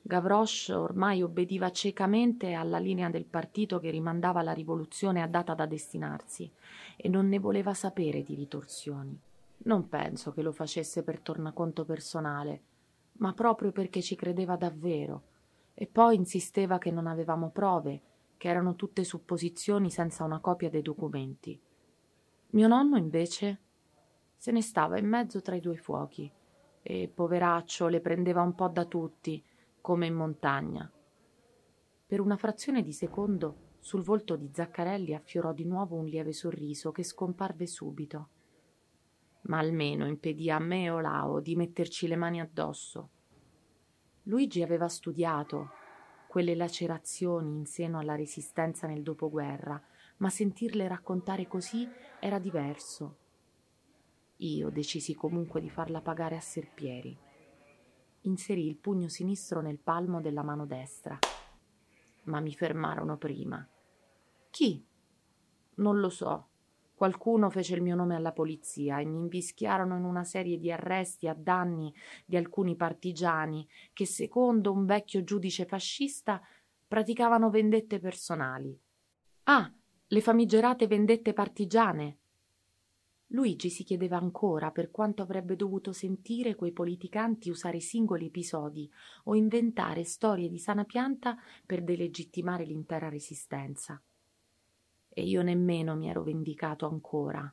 Gavroche 0.00 0.72
ormai 0.72 1.22
obbediva 1.22 1.70
ciecamente 1.70 2.54
alla 2.54 2.78
linea 2.78 3.10
del 3.10 3.26
partito 3.26 3.78
che 3.78 3.90
rimandava 3.90 4.42
la 4.42 4.52
rivoluzione 4.52 5.22
a 5.22 5.28
data 5.28 5.54
da 5.54 5.66
destinarsi 5.66 6.50
e 6.96 7.08
non 7.08 7.28
ne 7.28 7.38
voleva 7.38 7.74
sapere 7.74 8.22
di 8.22 8.34
ritorsioni. 8.34 9.18
Non 9.64 9.88
penso 9.88 10.32
che 10.32 10.42
lo 10.42 10.52
facesse 10.52 11.02
per 11.02 11.20
tornaconto 11.20 11.84
personale, 11.84 12.62
ma 13.18 13.32
proprio 13.34 13.72
perché 13.72 14.00
ci 14.00 14.16
credeva 14.16 14.56
davvero, 14.56 15.22
e 15.74 15.86
poi 15.86 16.16
insisteva 16.16 16.78
che 16.78 16.90
non 16.90 17.06
avevamo 17.06 17.50
prove, 17.50 18.00
che 18.38 18.48
erano 18.48 18.74
tutte 18.74 19.04
supposizioni 19.04 19.90
senza 19.90 20.24
una 20.24 20.40
copia 20.40 20.70
dei 20.70 20.82
documenti. 20.82 21.60
Mio 22.50 22.68
nonno, 22.68 22.96
invece, 22.96 23.60
se 24.42 24.50
ne 24.50 24.60
stava 24.60 24.98
in 24.98 25.06
mezzo 25.06 25.40
tra 25.40 25.54
i 25.54 25.60
due 25.60 25.76
fuochi 25.76 26.28
e, 26.82 27.08
poveraccio, 27.14 27.86
le 27.86 28.00
prendeva 28.00 28.42
un 28.42 28.56
po' 28.56 28.66
da 28.66 28.84
tutti, 28.86 29.40
come 29.80 30.06
in 30.06 30.14
montagna. 30.14 30.90
Per 32.04 32.20
una 32.20 32.36
frazione 32.36 32.82
di 32.82 32.92
secondo 32.92 33.76
sul 33.78 34.02
volto 34.02 34.34
di 34.34 34.50
Zaccarelli 34.52 35.14
affiorò 35.14 35.52
di 35.52 35.64
nuovo 35.64 35.94
un 35.94 36.06
lieve 36.06 36.32
sorriso 36.32 36.90
che 36.90 37.04
scomparve 37.04 37.68
subito. 37.68 38.28
Ma 39.42 39.58
almeno 39.58 40.08
impedì 40.08 40.50
a 40.50 40.58
me 40.58 40.86
e 40.86 40.90
Olao 40.90 41.38
di 41.38 41.54
metterci 41.54 42.08
le 42.08 42.16
mani 42.16 42.40
addosso. 42.40 43.10
Luigi 44.24 44.60
aveva 44.60 44.88
studiato 44.88 45.70
quelle 46.26 46.56
lacerazioni 46.56 47.58
in 47.58 47.66
seno 47.66 48.00
alla 48.00 48.16
resistenza 48.16 48.88
nel 48.88 49.04
dopoguerra, 49.04 49.80
ma 50.16 50.28
sentirle 50.28 50.88
raccontare 50.88 51.46
così 51.46 51.88
era 52.18 52.40
diverso 52.40 53.18
io 54.46 54.70
decisi 54.70 55.14
comunque 55.14 55.60
di 55.60 55.70
farla 55.70 56.00
pagare 56.00 56.36
a 56.36 56.40
Serpieri. 56.40 57.16
Inserì 58.22 58.66
il 58.66 58.76
pugno 58.76 59.08
sinistro 59.08 59.60
nel 59.60 59.78
palmo 59.78 60.20
della 60.20 60.42
mano 60.42 60.66
destra. 60.66 61.18
Ma 62.24 62.40
mi 62.40 62.52
fermarono 62.54 63.16
prima. 63.16 63.66
Chi? 64.50 64.84
Non 65.74 65.98
lo 65.98 66.08
so. 66.08 66.48
Qualcuno 66.94 67.50
fece 67.50 67.74
il 67.74 67.82
mio 67.82 67.96
nome 67.96 68.14
alla 68.14 68.32
polizia 68.32 69.00
e 69.00 69.04
mi 69.04 69.18
invischiarono 69.18 69.96
in 69.96 70.04
una 70.04 70.22
serie 70.22 70.58
di 70.58 70.70
arresti 70.70 71.26
a 71.26 71.34
danni 71.34 71.92
di 72.24 72.36
alcuni 72.36 72.76
partigiani 72.76 73.68
che, 73.92 74.06
secondo 74.06 74.70
un 74.70 74.84
vecchio 74.84 75.24
giudice 75.24 75.64
fascista, 75.64 76.40
praticavano 76.86 77.50
vendette 77.50 77.98
personali. 77.98 78.78
Ah, 79.44 79.72
le 80.06 80.20
famigerate 80.20 80.86
vendette 80.86 81.32
partigiane, 81.32 82.18
Luigi 83.32 83.70
si 83.70 83.82
chiedeva 83.82 84.18
ancora 84.18 84.70
per 84.70 84.90
quanto 84.90 85.22
avrebbe 85.22 85.56
dovuto 85.56 85.92
sentire 85.92 86.54
quei 86.54 86.72
politicanti 86.72 87.48
usare 87.48 87.80
singoli 87.80 88.26
episodi 88.26 88.90
o 89.24 89.34
inventare 89.34 90.04
storie 90.04 90.50
di 90.50 90.58
sana 90.58 90.84
pianta 90.84 91.36
per 91.64 91.82
delegittimare 91.82 92.64
l'intera 92.64 93.08
resistenza. 93.08 94.00
E 95.08 95.22
io 95.22 95.42
nemmeno 95.42 95.96
mi 95.96 96.08
ero 96.08 96.22
vendicato 96.22 96.86
ancora. 96.86 97.52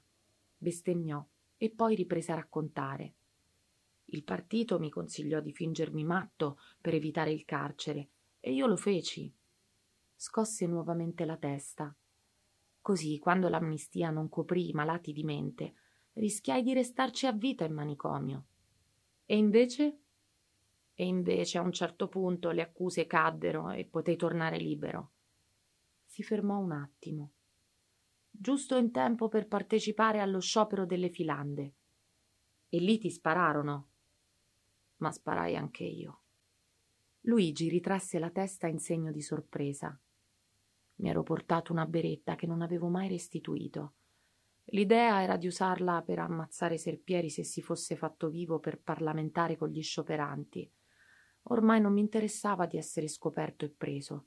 bestemmiò 0.58 1.26
e 1.56 1.70
poi 1.70 1.96
riprese 1.96 2.34
a 2.34 2.36
raccontare. 2.36 3.14
Il 4.12 4.24
partito 4.24 4.80
mi 4.80 4.90
consigliò 4.90 5.40
di 5.40 5.54
fingermi 5.54 6.04
matto 6.04 6.60
per 6.82 6.94
evitare 6.94 7.32
il 7.32 7.46
carcere 7.46 8.10
e 8.42 8.52
io 8.52 8.68
lo 8.68 8.76
feci. 8.76 9.34
Scosse 10.14 10.68
nuovamente 10.68 11.24
la 11.24 11.38
testa. 11.38 11.96
Così, 12.82 13.20
quando 13.20 13.50
l'amnistia 13.50 14.10
non 14.10 14.30
coprì 14.30 14.70
i 14.70 14.74
malati 14.74 15.12
di 15.12 15.24
mente, 15.24 15.74
rischiai 16.14 16.64
di 16.64 16.74
restarci 16.74 17.28
a 17.28 17.32
vita 17.32 17.64
in 17.64 17.74
manicomio. 17.74 18.46
E 19.26 19.38
invece? 19.38 20.00
E 20.94 21.06
invece 21.06 21.58
a 21.58 21.62
un 21.62 21.72
certo 21.72 22.08
punto 22.08 22.52
le 22.52 22.62
accuse 22.62 23.06
caddero 23.06 23.70
e 23.72 23.86
potei 23.86 24.16
tornare 24.16 24.58
libero. 24.58 25.12
Si 26.06 26.24
fermò 26.24 26.58
un 26.58 26.72
attimo. 26.72 27.32
Giusto 28.30 28.76
in 28.78 28.92
tempo 28.92 29.28
per 29.28 29.48
partecipare 29.48 30.20
allo 30.20 30.40
sciopero 30.40 30.86
delle 30.86 31.10
filande. 31.10 31.74
E 32.70 32.80
lì 32.80 32.98
ti 32.98 33.10
spararono. 33.10 33.88
Ma 34.98 35.12
sparai 35.12 35.56
anche 35.56 35.84
io. 35.84 36.22
Luigi 37.22 37.70
ritrasse 37.70 38.18
la 38.18 38.30
testa 38.30 38.68
in 38.68 38.80
segno 38.80 39.12
di 39.12 39.22
sorpresa. 39.22 39.98
Mi 41.00 41.10
ero 41.10 41.24
portato 41.24 41.72
una 41.72 41.86
beretta 41.86 42.36
che 42.36 42.46
non 42.46 42.62
avevo 42.62 42.88
mai 42.88 43.08
restituito. 43.08 43.94
L'idea 44.72 45.24
era 45.24 45.38
di 45.38 45.48
usarla 45.48 46.02
per 46.02 46.20
ammazzare 46.20 46.78
Serpieri 46.78 47.30
se 47.30 47.44
si 47.44 47.62
fosse 47.62 47.96
fatto 47.96 48.30
vivo 48.30 48.60
per 48.60 48.80
parlamentare 48.82 49.58
con 49.58 49.70
gli 49.70 49.82
scioperanti. 49.82 50.70
Ormai 51.44 51.80
non 51.80 51.94
mi 51.94 52.02
interessava 52.02 52.66
di 52.66 52.78
essere 52.78 53.08
scoperto 53.08 53.66
e 53.66 53.70
preso. 53.70 54.26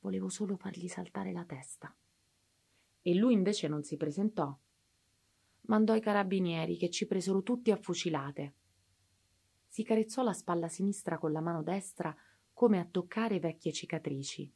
Volevo 0.00 0.28
solo 0.28 0.56
fargli 0.56 0.88
saltare 0.88 1.32
la 1.32 1.44
testa. 1.44 1.94
E 3.00 3.14
lui 3.14 3.32
invece 3.32 3.68
non 3.68 3.84
si 3.84 3.96
presentò. 3.96 4.56
Mandò 5.62 5.94
i 5.94 6.00
carabinieri 6.00 6.76
che 6.76 6.90
ci 6.90 7.06
presero 7.06 7.42
tutti 7.42 7.70
a 7.70 7.76
fucilate. 7.76 8.54
Si 9.68 9.84
carezzò 9.84 10.22
la 10.22 10.32
spalla 10.32 10.68
sinistra 10.68 11.16
con 11.16 11.30
la 11.30 11.40
mano 11.40 11.62
destra 11.62 12.14
come 12.52 12.80
a 12.80 12.84
toccare 12.84 13.38
vecchie 13.38 13.72
cicatrici. 13.72 14.52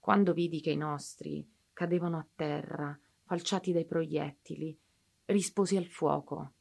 Quando 0.00 0.32
vidi 0.32 0.62
che 0.62 0.70
i 0.70 0.76
nostri 0.76 1.46
cadevano 1.74 2.16
a 2.16 2.26
terra, 2.34 2.98
falciati 3.24 3.70
dai 3.70 3.84
proiettili, 3.84 4.76
risposi 5.26 5.76
al 5.76 5.84
fuoco. 5.84 6.52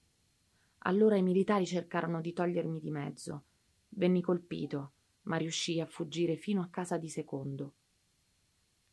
Allora 0.80 1.16
i 1.16 1.24
militari 1.24 1.66
cercarono 1.66 2.20
di 2.20 2.34
togliermi 2.34 2.80
di 2.82 2.92
mezzo. 2.92 3.44
Venni 3.88 4.22
colpito, 4.22 4.92
ma 5.24 5.38
riuscii 5.38 5.80
a 5.80 5.86
fuggire 5.86 6.36
fino 6.36 6.62
a 6.62 6.68
casa 6.68 6.98
di 6.98 7.08
secondo. 7.08 7.74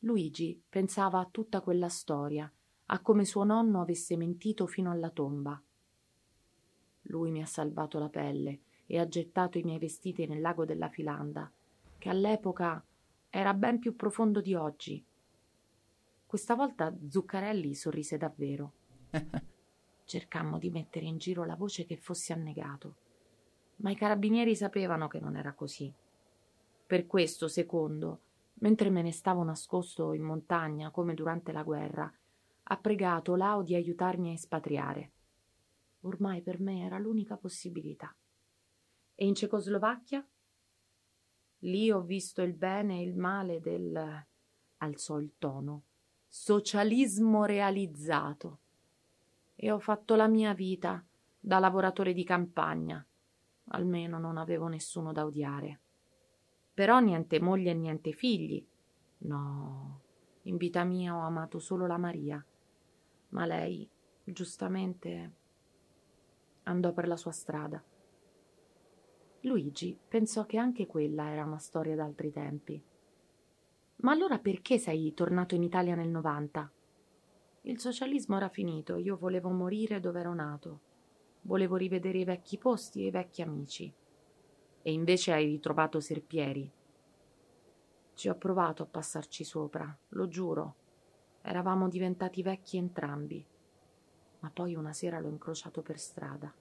Luigi 0.01 0.63
pensava 0.69 1.19
a 1.19 1.29
tutta 1.29 1.61
quella 1.61 1.89
storia, 1.89 2.51
a 2.87 3.01
come 3.01 3.25
suo 3.25 3.43
nonno 3.43 3.81
avesse 3.81 4.17
mentito 4.17 4.69
fino 4.69 4.93
alla 4.93 5.11
tomba. 5.11 5.61
Lui 7.03 7.33
mi 7.33 7.43
ha 7.43 7.47
salvato 7.47 7.99
la 7.99 8.09
pelle 8.09 8.61
e 8.87 9.01
ha 9.01 9.09
gettato 9.09 9.59
i 9.59 9.65
miei 9.65 9.81
vestiti 9.81 10.25
nel 10.27 10.41
lago 10.41 10.65
della 10.65 10.89
Filanda, 10.89 11.53
che 11.99 12.09
all'epoca 12.09 12.86
era 13.39 13.53
ben 13.53 13.79
più 13.79 13.95
profondo 13.95 14.41
di 14.41 14.55
oggi. 14.55 15.05
Questa 16.25 16.55
volta 16.55 16.97
Zuccarelli 17.07 17.75
sorrise 17.75 18.17
davvero. 18.17 18.73
Cercammo 20.07 20.59
di 20.59 20.71
mettere 20.71 21.05
in 21.05 21.19
giro 21.19 21.45
la 21.45 21.55
voce 21.55 21.85
che 21.85 21.99
fosse 21.99 22.33
annegato, 22.33 22.97
ma 23.77 23.91
i 23.91 23.95
carabinieri 23.95 24.57
sapevano 24.57 25.07
che 25.07 25.21
non 25.21 25.37
era 25.37 25.53
così. 25.53 25.93
Per 26.87 27.07
questo, 27.07 27.47
secondo, 27.47 28.21
mentre 28.61 28.89
me 28.89 29.03
ne 29.03 29.13
stavo 29.13 29.43
nascosto 29.43 30.15
in 30.15 30.23
montagna 30.23 30.91
come 30.91 31.13
durante 31.13 31.53
la 31.53 31.63
guerra, 31.63 32.11
ha 32.63 32.77
pregato 32.79 33.35
Lao 33.35 33.63
di 33.63 33.75
aiutarmi 33.75 34.31
a 34.31 34.33
espatriare. 34.33 35.11
Ormai 36.01 36.41
per 36.41 36.59
me 36.59 36.87
era 36.87 36.99
l'unica 36.99 37.37
possibilità. 37.37 38.17
E 39.15 39.27
in 39.27 39.35
Cecoslovacchia? 39.35 40.27
Lì 41.61 41.91
ho 41.91 42.03
visto 42.03 42.43
il 42.43 42.55
bene 42.55 42.99
e 42.99 43.03
il 43.03 43.17
male 43.17 43.61
del 43.61 44.25
alzò 44.79 45.19
il 45.19 45.33
tono 45.39 45.83
socialismo 46.37 47.47
realizzato. 47.47 48.59
E 49.55 49.71
ho 49.71 49.79
fatto 49.79 50.15
la 50.17 50.29
mia 50.29 50.53
vita 50.53 51.03
da 51.41 51.59
lavoratore 51.59 52.13
di 52.13 52.25
campagna. 52.25 53.05
Almeno 53.69 54.19
non 54.19 54.37
avevo 54.37 54.67
nessuno 54.69 55.13
da 55.13 55.25
odiare. 55.25 55.81
Però 56.75 56.99
niente 56.99 57.41
moglie 57.41 57.71
e 57.71 57.75
niente 57.75 58.13
figli. 58.13 58.65
No, 59.19 60.01
in 60.43 60.57
vita 60.57 60.85
mia 60.85 61.17
ho 61.17 61.21
amato 61.21 61.59
solo 61.59 61.87
la 61.87 61.97
Maria. 61.97 62.45
Ma 63.31 63.47
lei, 63.47 63.89
giustamente, 64.23 65.33
andò 66.65 66.93
per 66.93 67.09
la 67.09 67.17
sua 67.17 67.33
strada. 67.33 67.83
Luigi 69.47 69.97
pensò 70.09 70.45
che 70.45 70.59
anche 70.59 70.89
quella 70.89 71.31
era 71.31 71.45
una 71.45 71.59
storia 71.59 71.95
d'altri 71.95 72.33
tempi. 72.33 72.83
Ma 73.99 74.11
allora 74.11 74.41
perché 74.41 74.77
sei 74.77 75.15
tornato 75.15 75.55
in 75.55 75.63
Italia 75.63 75.95
nel 75.95 76.09
90? 76.09 76.73
Il 77.63 77.79
socialismo 77.79 78.37
era 78.37 78.49
finito, 78.49 78.97
io 78.97 79.17
volevo 79.17 79.51
morire 79.51 80.01
dove 80.01 80.19
ero 80.19 80.35
nato. 80.35 80.81
Volevo 81.43 81.77
rivedere 81.77 82.19
i 82.19 82.25
vecchi 82.25 82.59
posti 82.59 83.05
e 83.05 83.07
i 83.07 83.11
vecchi 83.11 83.41
amici. 83.41 83.93
E 84.83 84.93
invece 84.93 85.33
hai 85.33 85.47
ritrovato 85.47 86.01
Serpieri. 86.01 86.69
Ci 88.15 88.29
ho 88.29 88.35
provato 88.35 88.83
a 88.83 88.87
passarci 88.87 89.45
sopra, 89.45 89.97
lo 90.09 90.27
giuro. 90.27 90.75
Eravamo 91.43 91.89
diventati 91.89 92.43
vecchi 92.43 92.79
entrambi. 92.79 93.47
Ma 94.41 94.51
poi 94.51 94.75
una 94.75 94.93
sera 94.93 95.21
l'ho 95.21 95.29
incrociato 95.29 95.83
per 95.83 96.01
strada. 96.01 96.53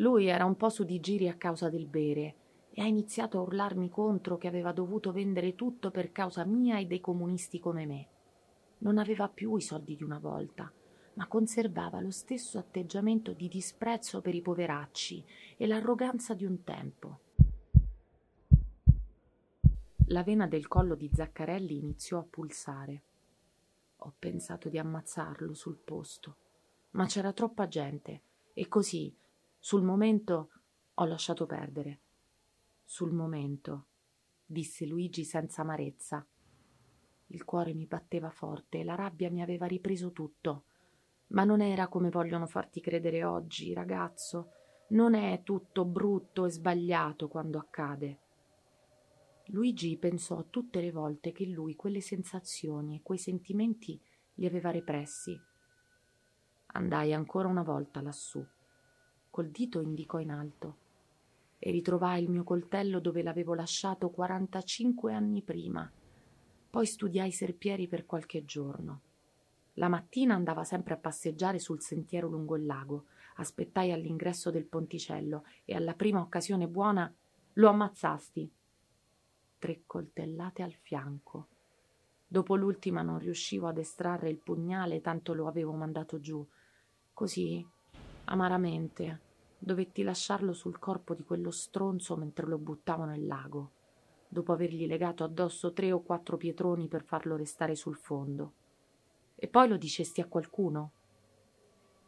Lui 0.00 0.26
era 0.26 0.44
un 0.44 0.56
po' 0.56 0.68
su 0.68 0.84
di 0.84 1.00
giri 1.00 1.28
a 1.28 1.34
causa 1.34 1.68
del 1.68 1.86
bere 1.86 2.34
e 2.70 2.82
ha 2.82 2.86
iniziato 2.86 3.38
a 3.38 3.42
urlarmi 3.42 3.88
contro 3.88 4.38
che 4.38 4.46
aveva 4.46 4.70
dovuto 4.70 5.10
vendere 5.10 5.56
tutto 5.56 5.90
per 5.90 6.12
causa 6.12 6.44
mia 6.44 6.78
e 6.78 6.86
dei 6.86 7.00
comunisti 7.00 7.58
come 7.58 7.84
me. 7.84 8.08
Non 8.78 8.98
aveva 8.98 9.28
più 9.28 9.56
i 9.56 9.60
soldi 9.60 9.96
di 9.96 10.04
una 10.04 10.20
volta, 10.20 10.72
ma 11.14 11.26
conservava 11.26 12.00
lo 12.00 12.12
stesso 12.12 12.58
atteggiamento 12.58 13.32
di 13.32 13.48
disprezzo 13.48 14.20
per 14.20 14.36
i 14.36 14.40
poveracci 14.40 15.24
e 15.56 15.66
l'arroganza 15.66 16.32
di 16.34 16.44
un 16.44 16.62
tempo. 16.62 17.18
La 20.10 20.22
vena 20.22 20.46
del 20.46 20.68
collo 20.68 20.94
di 20.94 21.10
Zaccarelli 21.12 21.76
iniziò 21.76 22.20
a 22.20 22.26
pulsare. 22.28 23.02
Ho 23.96 24.12
pensato 24.16 24.68
di 24.68 24.78
ammazzarlo 24.78 25.54
sul 25.54 25.76
posto, 25.76 26.36
ma 26.92 27.06
c'era 27.06 27.32
troppa 27.32 27.66
gente 27.66 28.20
e 28.54 28.68
così, 28.68 29.12
sul 29.58 29.82
momento, 29.82 30.50
ho 30.94 31.04
lasciato 31.04 31.46
perdere. 31.46 32.00
Sul 32.84 33.12
momento, 33.12 33.86
disse 34.44 34.86
Luigi 34.86 35.24
senza 35.24 35.62
amarezza. 35.62 36.26
Il 37.26 37.44
cuore 37.44 37.74
mi 37.74 37.86
batteva 37.86 38.30
forte 38.30 38.82
la 38.84 38.94
rabbia 38.94 39.30
mi 39.30 39.42
aveva 39.42 39.66
ripreso 39.66 40.12
tutto. 40.12 40.64
Ma 41.28 41.44
non 41.44 41.60
era 41.60 41.88
come 41.88 42.08
vogliono 42.08 42.46
farti 42.46 42.80
credere 42.80 43.24
oggi, 43.24 43.74
ragazzo. 43.74 44.52
Non 44.88 45.14
è 45.14 45.42
tutto 45.42 45.84
brutto 45.84 46.46
e 46.46 46.50
sbagliato 46.50 47.28
quando 47.28 47.58
accade. 47.58 48.20
Luigi 49.48 49.96
pensò 49.98 50.38
a 50.38 50.46
tutte 50.48 50.80
le 50.80 50.90
volte 50.90 51.32
che 51.32 51.44
lui 51.46 51.74
quelle 51.74 52.00
sensazioni 52.00 52.96
e 52.96 53.02
quei 53.02 53.18
sentimenti 53.18 54.00
li 54.34 54.46
aveva 54.46 54.70
repressi. 54.70 55.38
Andai 56.72 57.12
ancora 57.12 57.48
una 57.48 57.62
volta 57.62 58.00
lassù. 58.00 58.46
Col 59.38 59.50
dito 59.50 59.80
indicò 59.80 60.18
in 60.18 60.32
alto 60.32 60.76
e 61.60 61.70
ritrovai 61.70 62.24
il 62.24 62.28
mio 62.28 62.42
coltello 62.42 62.98
dove 62.98 63.22
l'avevo 63.22 63.54
lasciato 63.54 64.10
quarantacinque 64.10 65.14
anni 65.14 65.42
prima. 65.42 65.88
Poi 66.68 66.84
studiai 66.84 67.30
Serpieri 67.30 67.86
per 67.86 68.04
qualche 68.04 68.44
giorno. 68.44 69.00
La 69.74 69.86
mattina 69.86 70.34
andava 70.34 70.64
sempre 70.64 70.94
a 70.94 70.96
passeggiare 70.96 71.60
sul 71.60 71.80
sentiero 71.80 72.26
lungo 72.26 72.56
il 72.56 72.66
lago. 72.66 73.04
Aspettai 73.36 73.92
all'ingresso 73.92 74.50
del 74.50 74.64
ponticello 74.64 75.44
e 75.64 75.76
alla 75.76 75.94
prima 75.94 76.18
occasione 76.18 76.66
buona 76.66 77.08
lo 77.52 77.68
ammazzasti. 77.68 78.50
Tre 79.56 79.82
coltellate 79.86 80.64
al 80.64 80.74
fianco. 80.74 81.46
Dopo 82.26 82.56
l'ultima 82.56 83.02
non 83.02 83.20
riuscivo 83.20 83.68
ad 83.68 83.78
estrarre 83.78 84.30
il 84.30 84.38
pugnale, 84.38 85.00
tanto 85.00 85.32
lo 85.32 85.46
avevo 85.46 85.74
mandato 85.74 86.18
giù. 86.18 86.44
Così, 87.12 87.64
amaramente, 88.24 89.26
dovetti 89.58 90.02
lasciarlo 90.02 90.52
sul 90.52 90.78
corpo 90.78 91.14
di 91.14 91.24
quello 91.24 91.50
stronzo 91.50 92.16
mentre 92.16 92.46
lo 92.46 92.58
buttavo 92.58 93.04
nel 93.04 93.26
lago, 93.26 93.72
dopo 94.28 94.52
avergli 94.52 94.86
legato 94.86 95.24
addosso 95.24 95.72
tre 95.72 95.90
o 95.90 96.00
quattro 96.00 96.36
pietroni 96.36 96.86
per 96.86 97.02
farlo 97.02 97.36
restare 97.36 97.74
sul 97.74 97.96
fondo. 97.96 98.52
E 99.34 99.48
poi 99.48 99.68
lo 99.68 99.76
dicesti 99.76 100.20
a 100.20 100.26
qualcuno? 100.26 100.92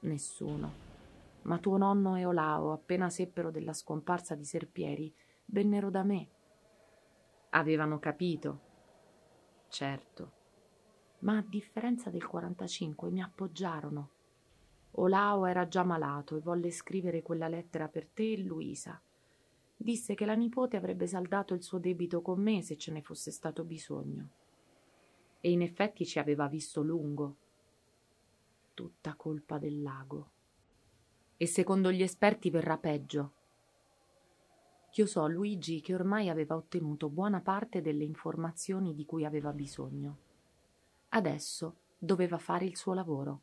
Nessuno. 0.01 0.89
Ma 1.43 1.59
tuo 1.59 1.77
nonno 1.77 2.17
e 2.17 2.25
Olao, 2.25 2.73
appena 2.73 3.11
seppero 3.11 3.51
della 3.51 3.73
scomparsa 3.73 4.35
di 4.35 4.45
Serpieri, 4.45 5.13
vennero 5.47 5.91
da 5.91 6.03
me. 6.03 6.29
Avevano 7.51 7.99
capito. 7.99 8.61
Certo. 9.69 10.33
Ma 11.21 11.39
a 11.39 11.45
differenza 11.47 12.11
del 12.11 12.27
45 12.27 13.11
mi 13.11 13.23
appoggiarono 13.23 14.11
Olao 14.93 15.47
era 15.47 15.69
già 15.69 15.85
malato 15.85 16.37
e 16.37 16.41
volle 16.41 16.71
scrivere 16.71 17.23
quella 17.23 17.49
lettera 17.49 17.89
per 17.89 18.07
te 18.09 18.33
e 18.33 18.39
Luisa. 18.39 19.01
Disse 19.77 20.15
che 20.15 20.27
la 20.27 20.35
nipote 20.35 20.77
avrebbe 20.77 21.07
saldato 21.07 21.55
il 21.55 21.63
suo 21.63 21.79
debito 21.79 22.21
con 22.21 22.43
me 22.43 22.61
se 22.63 22.77
ce 22.77 22.93
ne 22.93 23.01
fosse 23.01 23.31
stato 23.31 23.65
bisogno. 23.65 24.29
E 25.41 25.51
in 25.51 25.63
effetti 25.63 26.05
ci 26.05 26.19
aveva 26.19 26.49
visto 26.49 26.83
lungo. 26.83 27.37
Tutta 28.75 29.15
colpa 29.15 29.59
del 29.59 29.81
lago. 29.81 30.31
E 31.37 31.47
secondo 31.47 31.91
gli 31.91 32.03
esperti 32.03 32.51
verrà 32.51 32.77
peggio. 32.77 33.33
Chiosò 34.91 35.29
Luigi 35.29 35.81
che 35.81 35.95
ormai 35.95 36.29
aveva 36.29 36.57
ottenuto 36.57 37.09
buona 37.09 37.41
parte 37.41 37.81
delle 37.81 38.05
informazioni 38.05 38.93
di 38.93 39.07
cui 39.07 39.25
aveva 39.25 39.53
bisogno. 39.53 40.19
Adesso 41.11 41.77
doveva 41.97 42.39
fare 42.39 42.67
il 42.67 42.77
suo 42.77 42.93
lavoro. 42.93 43.41